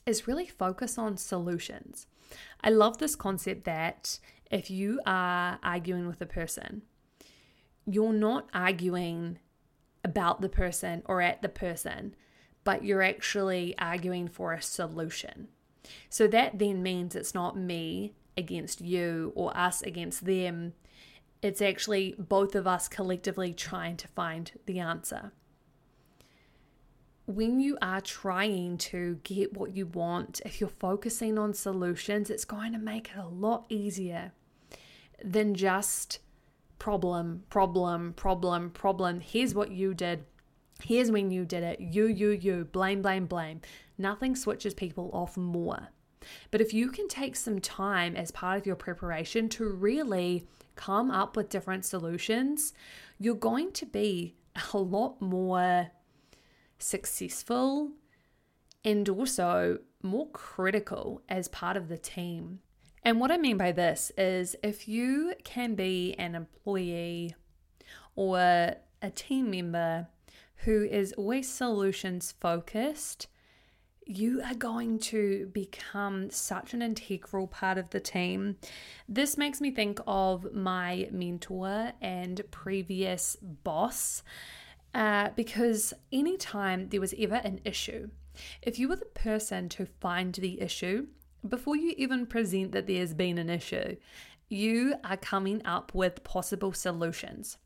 is 0.04 0.26
really 0.26 0.46
focus 0.46 0.98
on 0.98 1.16
solutions. 1.16 2.06
I 2.60 2.70
love 2.70 2.98
this 2.98 3.16
concept 3.16 3.64
that 3.64 4.18
if 4.50 4.70
you 4.70 5.00
are 5.06 5.58
arguing 5.62 6.06
with 6.06 6.20
a 6.20 6.26
person, 6.26 6.82
you're 7.86 8.12
not 8.12 8.48
arguing 8.52 9.38
about 10.04 10.40
the 10.40 10.48
person 10.48 11.02
or 11.06 11.20
at 11.20 11.42
the 11.42 11.48
person, 11.48 12.14
but 12.64 12.84
you're 12.84 13.02
actually 13.02 13.74
arguing 13.78 14.28
for 14.28 14.52
a 14.52 14.62
solution. 14.62 15.48
So 16.08 16.26
that 16.28 16.58
then 16.58 16.82
means 16.82 17.14
it's 17.14 17.34
not 17.34 17.56
me 17.56 18.14
against 18.36 18.80
you 18.80 19.32
or 19.34 19.56
us 19.56 19.82
against 19.82 20.24
them. 20.24 20.74
It's 21.42 21.62
actually 21.62 22.14
both 22.18 22.54
of 22.54 22.66
us 22.66 22.88
collectively 22.88 23.54
trying 23.54 23.96
to 23.98 24.08
find 24.08 24.52
the 24.66 24.78
answer. 24.78 25.32
When 27.26 27.60
you 27.60 27.78
are 27.80 28.00
trying 28.00 28.76
to 28.78 29.20
get 29.22 29.56
what 29.56 29.74
you 29.74 29.86
want, 29.86 30.40
if 30.44 30.60
you're 30.60 30.68
focusing 30.68 31.38
on 31.38 31.54
solutions, 31.54 32.28
it's 32.28 32.44
going 32.44 32.72
to 32.72 32.78
make 32.78 33.10
it 33.10 33.18
a 33.18 33.28
lot 33.28 33.66
easier 33.68 34.32
than 35.24 35.54
just 35.54 36.18
problem, 36.78 37.44
problem, 37.48 38.12
problem, 38.14 38.70
problem. 38.70 39.20
Here's 39.20 39.54
what 39.54 39.70
you 39.70 39.94
did. 39.94 40.24
Here's 40.82 41.10
when 41.10 41.30
you 41.30 41.44
did 41.44 41.62
it. 41.62 41.80
You, 41.80 42.06
you, 42.06 42.30
you. 42.30 42.64
Blame, 42.72 43.02
blame, 43.02 43.26
blame. 43.26 43.60
Nothing 43.98 44.34
switches 44.34 44.74
people 44.74 45.10
off 45.12 45.36
more. 45.36 45.88
But 46.50 46.60
if 46.60 46.74
you 46.74 46.90
can 46.90 47.08
take 47.08 47.36
some 47.36 47.60
time 47.60 48.16
as 48.16 48.30
part 48.30 48.58
of 48.58 48.66
your 48.66 48.76
preparation 48.76 49.48
to 49.50 49.68
really 49.68 50.46
come 50.76 51.10
up 51.10 51.36
with 51.36 51.48
different 51.48 51.84
solutions, 51.84 52.72
you're 53.18 53.34
going 53.34 53.72
to 53.72 53.86
be 53.86 54.34
a 54.72 54.78
lot 54.78 55.20
more 55.20 55.90
successful 56.78 57.92
and 58.84 59.08
also 59.08 59.78
more 60.02 60.28
critical 60.30 61.22
as 61.28 61.48
part 61.48 61.76
of 61.76 61.88
the 61.88 61.98
team. 61.98 62.60
And 63.02 63.20
what 63.20 63.30
I 63.30 63.38
mean 63.38 63.56
by 63.56 63.72
this 63.72 64.12
is 64.16 64.56
if 64.62 64.88
you 64.88 65.34
can 65.44 65.74
be 65.74 66.14
an 66.18 66.34
employee 66.34 67.34
or 68.14 68.38
a 68.38 69.10
team 69.14 69.50
member 69.50 70.08
who 70.64 70.84
is 70.84 71.12
always 71.14 71.48
solutions 71.48 72.34
focused, 72.40 73.28
you 74.04 74.42
are 74.42 74.54
going 74.54 74.98
to 74.98 75.48
become 75.52 76.30
such 76.30 76.74
an 76.74 76.82
integral 76.82 77.46
part 77.46 77.78
of 77.78 77.90
the 77.90 78.00
team. 78.00 78.56
This 79.08 79.36
makes 79.36 79.60
me 79.60 79.70
think 79.70 80.00
of 80.06 80.52
my 80.52 81.08
mentor 81.12 81.92
and 82.00 82.42
previous 82.50 83.36
boss. 83.40 84.22
Uh, 84.92 85.28
because 85.36 85.94
anytime 86.12 86.88
there 86.88 87.00
was 87.00 87.14
ever 87.16 87.36
an 87.36 87.60
issue, 87.64 88.08
if 88.62 88.78
you 88.78 88.88
were 88.88 88.96
the 88.96 89.04
person 89.04 89.68
to 89.68 89.86
find 89.86 90.34
the 90.34 90.60
issue 90.60 91.06
before 91.48 91.76
you 91.76 91.94
even 91.96 92.26
present 92.26 92.72
that 92.72 92.86
there's 92.86 93.14
been 93.14 93.38
an 93.38 93.48
issue, 93.48 93.96
you 94.48 94.94
are 95.04 95.16
coming 95.16 95.64
up 95.64 95.94
with 95.94 96.24
possible 96.24 96.72
solutions. 96.72 97.56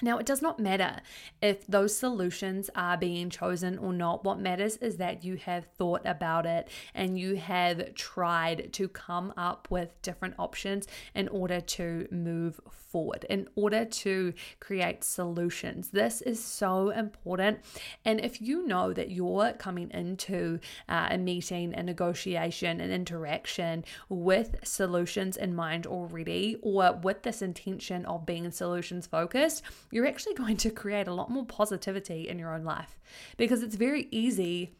Now, 0.00 0.18
it 0.18 0.26
does 0.26 0.40
not 0.40 0.60
matter 0.60 1.00
if 1.42 1.66
those 1.66 1.96
solutions 1.96 2.70
are 2.74 2.96
being 2.96 3.30
chosen 3.30 3.78
or 3.78 3.92
not. 3.92 4.24
What 4.24 4.38
matters 4.38 4.76
is 4.76 4.96
that 4.98 5.24
you 5.24 5.36
have 5.36 5.66
thought 5.76 6.02
about 6.04 6.46
it 6.46 6.68
and 6.94 7.18
you 7.18 7.36
have 7.36 7.94
tried 7.94 8.72
to 8.74 8.88
come 8.88 9.32
up 9.36 9.68
with 9.70 10.00
different 10.02 10.34
options 10.38 10.86
in 11.14 11.28
order 11.28 11.60
to 11.60 12.06
move 12.10 12.60
forward, 12.68 13.24
in 13.28 13.48
order 13.54 13.84
to 13.84 14.32
create 14.60 15.04
solutions. 15.04 15.90
This 15.90 16.22
is 16.22 16.42
so 16.42 16.90
important. 16.90 17.60
And 18.04 18.20
if 18.20 18.40
you 18.40 18.66
know 18.66 18.92
that 18.92 19.10
you're 19.10 19.52
coming 19.52 19.90
into 19.90 20.60
uh, 20.88 21.08
a 21.10 21.18
meeting, 21.18 21.74
a 21.74 21.82
negotiation, 21.82 22.80
an 22.80 22.90
interaction 22.90 23.84
with 24.08 24.56
solutions 24.64 25.36
in 25.36 25.54
mind 25.54 25.86
already, 25.86 26.56
or 26.62 26.92
with 27.02 27.22
this 27.22 27.42
intention 27.42 28.06
of 28.06 28.24
being 28.24 28.50
solutions 28.50 29.06
focused, 29.06 29.62
you're 29.90 30.06
actually 30.06 30.34
going 30.34 30.56
to 30.58 30.70
create 30.70 31.08
a 31.08 31.14
lot 31.14 31.30
more 31.30 31.46
positivity 31.46 32.28
in 32.28 32.38
your 32.38 32.54
own 32.54 32.64
life 32.64 32.98
because 33.36 33.62
it's 33.62 33.76
very 33.76 34.08
easy 34.10 34.74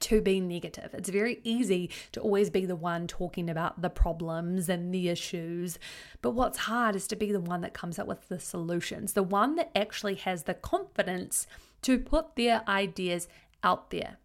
to 0.00 0.20
be 0.20 0.40
negative. 0.40 0.90
It's 0.92 1.08
very 1.08 1.40
easy 1.44 1.90
to 2.12 2.20
always 2.20 2.50
be 2.50 2.66
the 2.66 2.76
one 2.76 3.06
talking 3.06 3.48
about 3.48 3.80
the 3.80 3.90
problems 3.90 4.68
and 4.68 4.92
the 4.92 5.08
issues. 5.08 5.78
But 6.20 6.32
what's 6.32 6.58
hard 6.58 6.96
is 6.96 7.06
to 7.08 7.16
be 7.16 7.32
the 7.32 7.40
one 7.40 7.60
that 7.60 7.74
comes 7.74 7.98
up 7.98 8.06
with 8.06 8.28
the 8.28 8.40
solutions, 8.40 9.12
the 9.12 9.22
one 9.22 9.56
that 9.56 9.70
actually 9.74 10.16
has 10.16 10.44
the 10.44 10.54
confidence 10.54 11.46
to 11.82 11.98
put 11.98 12.36
their 12.36 12.62
ideas 12.68 13.28
out 13.62 13.90
there. 13.90 14.18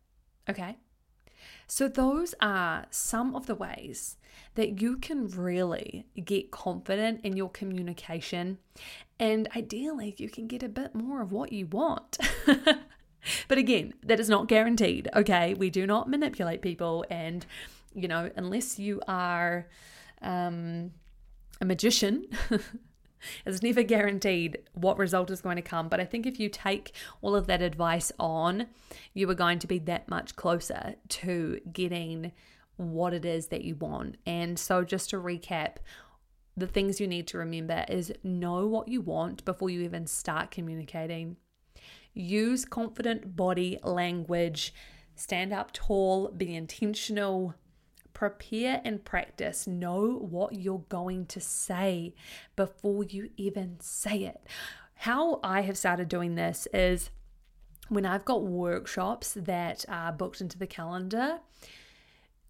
Okay? 0.50 0.78
So, 1.68 1.88
those 1.88 2.34
are 2.42 2.88
some 2.90 3.36
of 3.36 3.46
the 3.46 3.56
ways 3.56 4.18
that 4.56 4.82
you 4.82 4.98
can 4.98 5.28
really 5.28 6.08
get 6.26 6.52
confident 6.52 7.22
in 7.24 7.38
your 7.38 7.50
communication. 7.50 8.58
And 9.20 9.50
ideally, 9.56 10.16
you 10.18 10.30
can 10.30 10.48
get 10.48 10.64
a 10.64 10.70
bit 10.70 10.96
more 10.96 11.22
of 11.22 11.32
what 11.32 11.52
you 11.52 11.66
want. 11.68 12.18
but 13.48 13.58
again, 13.58 13.94
that 14.04 14.20
is 14.20 14.30
not 14.30 14.48
guaranteed. 14.48 15.10
Okay. 15.16 15.54
We 15.54 15.70
do 15.70 15.86
not 15.86 16.10
manipulate 16.10 16.62
people. 16.62 17.06
And, 17.10 17.46
you 17.94 18.08
know, 18.08 18.32
unless 18.36 18.80
you 18.80 19.02
are 19.08 19.68
um, 20.22 20.92
a 21.60 21.66
magician, 21.66 22.28
It's 23.46 23.62
never 23.62 23.84
guaranteed 23.84 24.60
what 24.74 24.98
result 24.98 25.32
is 25.32 25.42
going 25.42 25.58
to 25.58 25.62
come, 25.62 25.90
but 25.90 26.00
I 26.00 26.06
think 26.06 26.26
if 26.26 26.40
you 26.40 26.50
take 26.50 26.94
all 27.22 27.36
of 27.36 27.48
that 27.48 27.62
advice 27.62 28.12
on, 28.20 28.68
you 29.14 29.30
are 29.30 29.36
going 29.36 29.60
to 29.60 29.68
be 29.68 29.80
that 29.80 30.08
much 30.10 30.36
closer 30.36 30.96
to 31.10 31.60
getting 31.72 32.32
what 32.78 33.14
it 33.14 33.26
is 33.26 33.48
that 33.48 33.64
you 33.64 33.76
want. 33.76 34.16
And 34.26 34.58
so, 34.58 34.84
just 34.84 35.10
to 35.10 35.18
recap, 35.18 35.78
the 36.60 36.68
things 36.68 37.00
you 37.00 37.08
need 37.08 37.28
to 37.28 37.38
remember 37.38 37.86
is 37.88 38.14
know 38.24 38.68
what 38.68 38.88
you 38.88 39.02
want 39.02 39.46
before 39.46 39.70
you 39.70 39.82
even 39.82 40.08
start 40.08 40.52
communicating. 40.52 41.38
Use 42.14 42.66
confident 42.66 43.36
body 43.36 43.78
language. 43.84 44.74
Stand 45.16 45.54
up 45.54 45.72
tall, 45.74 46.30
be 46.30 46.56
intentional, 46.56 47.56
prepare 48.14 48.82
and 48.84 49.04
practice. 49.04 49.68
Know 49.68 50.18
what 50.30 50.56
you're 50.56 50.86
going 50.90 51.26
to 51.28 51.40
say 51.40 52.14
before 52.56 53.04
you 53.04 53.30
even 53.38 53.78
say 53.80 54.24
it. 54.24 54.42
How 54.96 55.40
I 55.44 55.62
have 55.62 55.78
started 55.78 56.10
doing 56.10 56.36
this 56.36 56.68
is 56.74 57.10
when 57.88 58.06
I've 58.06 58.26
got 58.26 58.44
workshops 58.44 59.34
that 59.34 59.86
are 59.88 60.12
booked 60.12 60.42
into 60.42 60.58
the 60.58 60.68
calendar, 60.68 61.40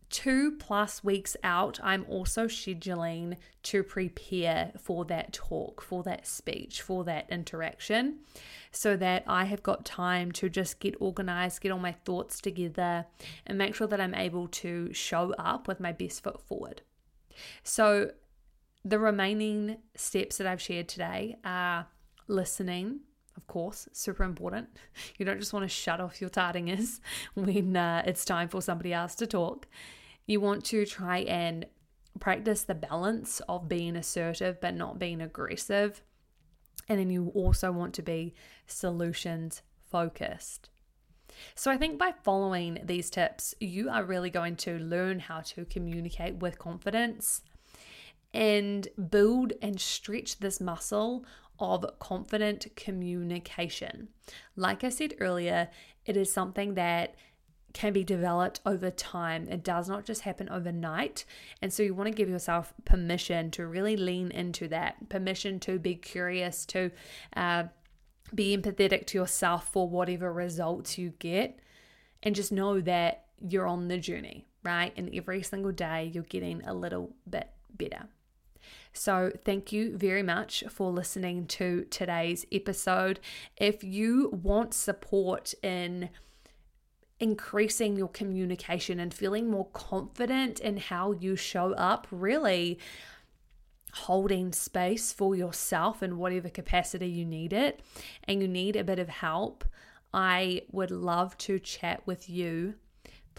two 0.10 0.52
plus 0.54 1.04
weeks 1.04 1.36
out, 1.44 1.80
I'm 1.84 2.06
also 2.10 2.46
scheduling 2.46 3.38
to 3.64 3.84
prepare 3.84 4.72
for 4.80 5.06
that 5.06 5.34
talk, 5.34 5.82
for 5.82 6.04
that 6.04 6.26
speech, 6.26 6.82
for 6.82 7.04
that 7.04 7.28
interaction, 7.30 8.20
so 8.72 8.96
that 8.98 9.24
I 9.28 9.46
have 9.46 9.64
got 9.64 9.86
time 9.86 10.32
to 10.34 10.50
just 10.50 10.80
get 10.80 10.96
organized, 11.00 11.62
get 11.62 11.72
all 11.72 11.80
my 11.80 11.92
thoughts 11.92 12.42
together, 12.42 13.06
and 13.46 13.58
make 13.58 13.76
sure 13.76 13.88
that 13.88 14.02
I'm 14.02 14.16
able 14.16 14.48
to 14.48 14.94
show 14.94 15.34
up 15.34 15.68
with 15.68 15.80
my 15.80 15.92
best 15.92 16.24
foot 16.24 16.42
forward. 16.42 16.82
So, 17.64 18.12
the 18.86 19.00
remaining 19.00 19.78
steps 19.96 20.38
that 20.38 20.48
I've 20.48 20.62
shared 20.62 20.88
today 20.88 21.38
are 21.44 21.88
listening, 22.28 23.02
of 23.40 23.48
course, 23.48 23.88
super 23.94 24.24
important. 24.24 24.68
You 25.18 25.26
don't 25.26 25.40
just 25.40 25.54
want 25.54 25.64
to 25.64 25.70
shut 25.70 26.02
off 26.02 26.20
your 26.20 26.30
tardiness 26.30 27.00
when 27.34 27.76
uh, 27.76 28.04
it's 28.06 28.26
time 28.26 28.50
for 28.50 28.62
somebody 28.62 28.94
else 28.94 29.16
to 29.16 29.28
talk. 29.28 29.68
You 30.28 30.42
want 30.42 30.66
to 30.66 30.86
try 30.86 31.20
and 31.20 31.66
practice 32.20 32.64
the 32.64 32.76
balance 32.76 33.42
of 33.48 33.70
being 33.70 33.96
assertive 33.96 34.60
but 34.60 34.76
not 34.76 35.00
being 35.00 35.22
aggressive. 35.22 36.04
And 36.90 37.00
then 37.00 37.10
you 37.10 37.32
also 37.34 37.72
want 37.72 37.94
to 37.96 38.02
be 38.02 38.34
solutions 38.68 39.62
focused. 39.90 40.70
So, 41.56 41.72
I 41.72 41.78
think 41.78 41.98
by 41.98 42.14
following 42.24 42.80
these 42.84 43.10
tips, 43.10 43.56
you 43.60 43.90
are 43.90 44.04
really 44.04 44.30
going 44.30 44.58
to 44.58 44.80
learn 44.80 45.20
how 45.20 45.42
to 45.42 45.64
communicate 45.66 46.36
with 46.36 46.60
confidence 46.60 47.42
and 48.34 48.88
build 49.10 49.54
and 49.62 49.80
stretch 49.80 50.40
this 50.40 50.60
muscle 50.60 51.24
of 51.60 51.86
confident 52.00 52.68
communication. 52.76 54.10
Like 54.56 54.84
I 54.84 54.90
said 54.90 55.16
earlier, 55.20 55.70
it 56.06 56.18
is 56.18 56.32
something 56.32 56.76
that 56.76 57.16
can 57.74 57.94
be 57.94 58.04
developed 58.04 58.62
over 58.66 58.90
time. 58.90 59.48
It 59.48 59.64
does 59.64 59.88
not 59.88 60.06
just 60.06 60.22
happen 60.22 60.50
overnight. 60.50 61.26
And 61.62 61.72
so 61.72 61.84
you 61.84 61.94
want 61.94 62.08
to 62.08 62.16
give 62.16 62.30
yourself 62.30 62.74
permission 62.84 63.52
to 63.52 63.68
really 63.68 63.96
lean 63.96 64.32
into 64.32 64.68
that, 64.70 65.10
permission 65.10 65.60
to 65.62 65.78
be 65.78 65.96
curious, 65.96 66.66
to 66.68 66.92
uh, 67.36 67.66
be 68.34 68.58
empathetic 68.58 69.06
to 69.08 69.18
yourself 69.18 69.72
for 69.72 69.88
whatever 69.88 70.34
results 70.34 70.98
you 70.98 71.14
get, 71.20 71.60
and 72.24 72.36
just 72.36 72.52
know 72.52 72.82
that 72.82 73.26
you're 73.48 73.68
on 73.68 73.88
the 73.88 73.98
journey, 73.98 74.48
right? 74.64 74.94
And 74.98 75.14
every 75.14 75.44
single 75.44 75.72
day 75.72 76.12
you're 76.14 76.24
getting 76.24 76.64
a 76.64 76.74
little 76.74 77.14
bit 77.30 77.50
better. 77.78 78.08
So, 79.00 79.32
thank 79.46 79.72
you 79.72 79.96
very 79.98 80.24
much 80.24 80.66
for 80.70 80.92
listening 80.92 81.48
to 81.48 81.86
today's 81.90 82.46
episode. 82.52 83.22
If 83.56 83.82
you 83.82 84.28
want 84.44 84.74
support 84.74 85.54
in 85.64 86.10
increasing 87.18 87.96
your 87.96 88.10
communication 88.10 89.00
and 89.00 89.14
feeling 89.14 89.50
more 89.50 89.68
confident 89.68 90.60
in 90.60 90.76
how 90.76 91.14
you 91.14 91.38
show 91.38 91.72
up, 91.76 92.08
really 92.12 92.78
holding 93.94 94.52
space 94.52 95.14
for 95.14 95.34
yourself 95.34 96.04
in 96.04 96.18
whatever 96.18 96.50
capacity 96.50 97.08
you 97.08 97.24
need 97.24 97.54
it, 97.54 97.80
and 98.26 98.42
you 98.42 98.50
need 98.50 98.76
a 98.76 98.84
bit 98.84 99.00
of 99.00 99.08
help, 99.08 99.64
I 100.14 100.64
would 100.74 100.92
love 100.92 101.38
to 101.38 101.58
chat 101.58 102.06
with 102.06 102.30
you 102.30 102.74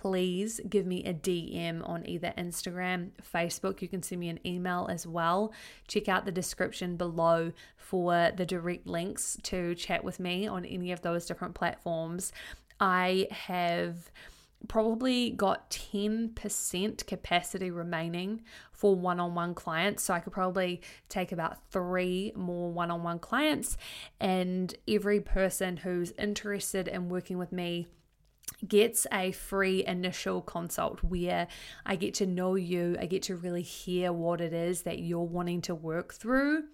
please 0.00 0.60
give 0.68 0.86
me 0.86 1.04
a 1.04 1.12
DM 1.12 1.86
on 1.86 2.08
either 2.08 2.32
Instagram, 2.38 3.10
Facebook. 3.22 3.82
You 3.82 3.88
can 3.88 4.02
send 4.02 4.20
me 4.20 4.30
an 4.30 4.40
email 4.46 4.86
as 4.90 5.06
well. 5.06 5.52
Check 5.88 6.08
out 6.08 6.24
the 6.24 6.32
description 6.32 6.96
below 6.96 7.52
for 7.76 8.30
the 8.34 8.46
direct 8.46 8.86
links 8.86 9.36
to 9.42 9.74
chat 9.74 10.02
with 10.02 10.18
me 10.18 10.46
on 10.46 10.64
any 10.64 10.90
of 10.90 11.02
those 11.02 11.26
different 11.26 11.54
platforms. 11.54 12.32
I 12.80 13.28
have 13.30 14.10
probably 14.68 15.30
got 15.30 15.70
10% 15.70 17.06
capacity 17.06 17.70
remaining 17.70 18.42
for 18.72 18.94
one 18.94 19.20
on 19.20 19.34
one 19.34 19.54
clients. 19.54 20.02
So 20.02 20.14
I 20.14 20.20
could 20.20 20.32
probably 20.32 20.80
take 21.10 21.32
about 21.32 21.58
three 21.70 22.32
more 22.34 22.70
one 22.70 22.90
on 22.90 23.02
one 23.02 23.18
clients. 23.18 23.76
And 24.18 24.74
every 24.88 25.20
person 25.20 25.78
who's 25.78 26.12
interested 26.12 26.88
in 26.88 27.10
working 27.10 27.36
with 27.36 27.52
me 27.52 27.86
gets 28.66 29.06
a 29.12 29.32
free 29.32 29.84
initial 29.86 30.42
consult 30.42 31.02
where 31.02 31.48
I 31.86 31.96
get 31.96 32.14
to 32.14 32.26
know 32.26 32.54
you, 32.54 32.96
I 33.00 33.06
get 33.06 33.22
to 33.24 33.36
really 33.36 33.62
hear 33.62 34.12
what 34.12 34.40
it 34.40 34.52
is 34.52 34.82
that 34.82 34.98
you're 34.98 35.20
wanting 35.20 35.62
to 35.62 35.74
work 35.74 36.14
through. 36.14 36.64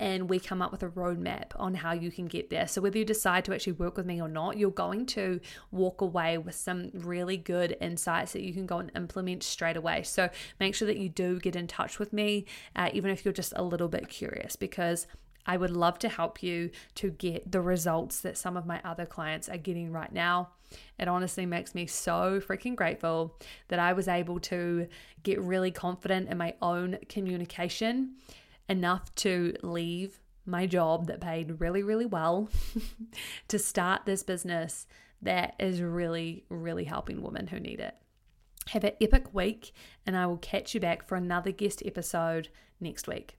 And 0.00 0.28
we 0.28 0.40
come 0.40 0.60
up 0.60 0.72
with 0.72 0.82
a 0.82 0.88
roadmap 0.88 1.52
on 1.56 1.74
how 1.74 1.92
you 1.92 2.10
can 2.10 2.26
get 2.26 2.50
there. 2.50 2.66
So, 2.66 2.80
whether 2.80 2.98
you 2.98 3.04
decide 3.04 3.44
to 3.44 3.54
actually 3.54 3.74
work 3.74 3.96
with 3.96 4.06
me 4.06 4.20
or 4.20 4.26
not, 4.26 4.56
you're 4.56 4.70
going 4.70 5.06
to 5.06 5.38
walk 5.70 6.00
away 6.00 6.38
with 6.38 6.56
some 6.56 6.90
really 6.92 7.36
good 7.36 7.76
insights 7.80 8.32
that 8.32 8.42
you 8.42 8.52
can 8.52 8.66
go 8.66 8.78
and 8.78 8.90
implement 8.96 9.44
straight 9.44 9.76
away. 9.76 10.02
So, 10.02 10.28
make 10.58 10.74
sure 10.74 10.86
that 10.86 10.96
you 10.96 11.08
do 11.08 11.38
get 11.38 11.54
in 11.54 11.68
touch 11.68 12.00
with 12.00 12.12
me, 12.12 12.46
uh, 12.74 12.90
even 12.92 13.12
if 13.12 13.24
you're 13.24 13.34
just 13.34 13.52
a 13.54 13.62
little 13.62 13.86
bit 13.86 14.08
curious, 14.08 14.56
because 14.56 15.06
I 15.46 15.56
would 15.56 15.70
love 15.70 16.00
to 16.00 16.08
help 16.08 16.42
you 16.42 16.70
to 16.96 17.10
get 17.10 17.52
the 17.52 17.60
results 17.60 18.20
that 18.22 18.36
some 18.36 18.56
of 18.56 18.66
my 18.66 18.80
other 18.84 19.06
clients 19.06 19.48
are 19.48 19.58
getting 19.58 19.92
right 19.92 20.12
now. 20.12 20.50
It 20.98 21.08
honestly 21.08 21.46
makes 21.46 21.74
me 21.74 21.86
so 21.86 22.40
freaking 22.40 22.76
grateful 22.76 23.38
that 23.68 23.78
I 23.78 23.92
was 23.92 24.08
able 24.08 24.40
to 24.40 24.86
get 25.22 25.40
really 25.40 25.70
confident 25.70 26.28
in 26.28 26.38
my 26.38 26.54
own 26.60 26.98
communication 27.08 28.16
enough 28.68 29.14
to 29.16 29.54
leave 29.62 30.20
my 30.44 30.66
job 30.66 31.06
that 31.06 31.20
paid 31.20 31.60
really, 31.60 31.82
really 31.82 32.06
well 32.06 32.48
to 33.48 33.58
start 33.58 34.06
this 34.06 34.22
business 34.22 34.86
that 35.22 35.54
is 35.58 35.80
really, 35.80 36.44
really 36.48 36.84
helping 36.84 37.22
women 37.22 37.46
who 37.46 37.60
need 37.60 37.80
it. 37.80 37.94
Have 38.68 38.84
an 38.84 38.92
epic 39.00 39.32
week, 39.34 39.72
and 40.06 40.16
I 40.16 40.26
will 40.26 40.38
catch 40.38 40.74
you 40.74 40.80
back 40.80 41.06
for 41.06 41.16
another 41.16 41.52
guest 41.52 41.82
episode 41.84 42.48
next 42.80 43.06
week. 43.06 43.36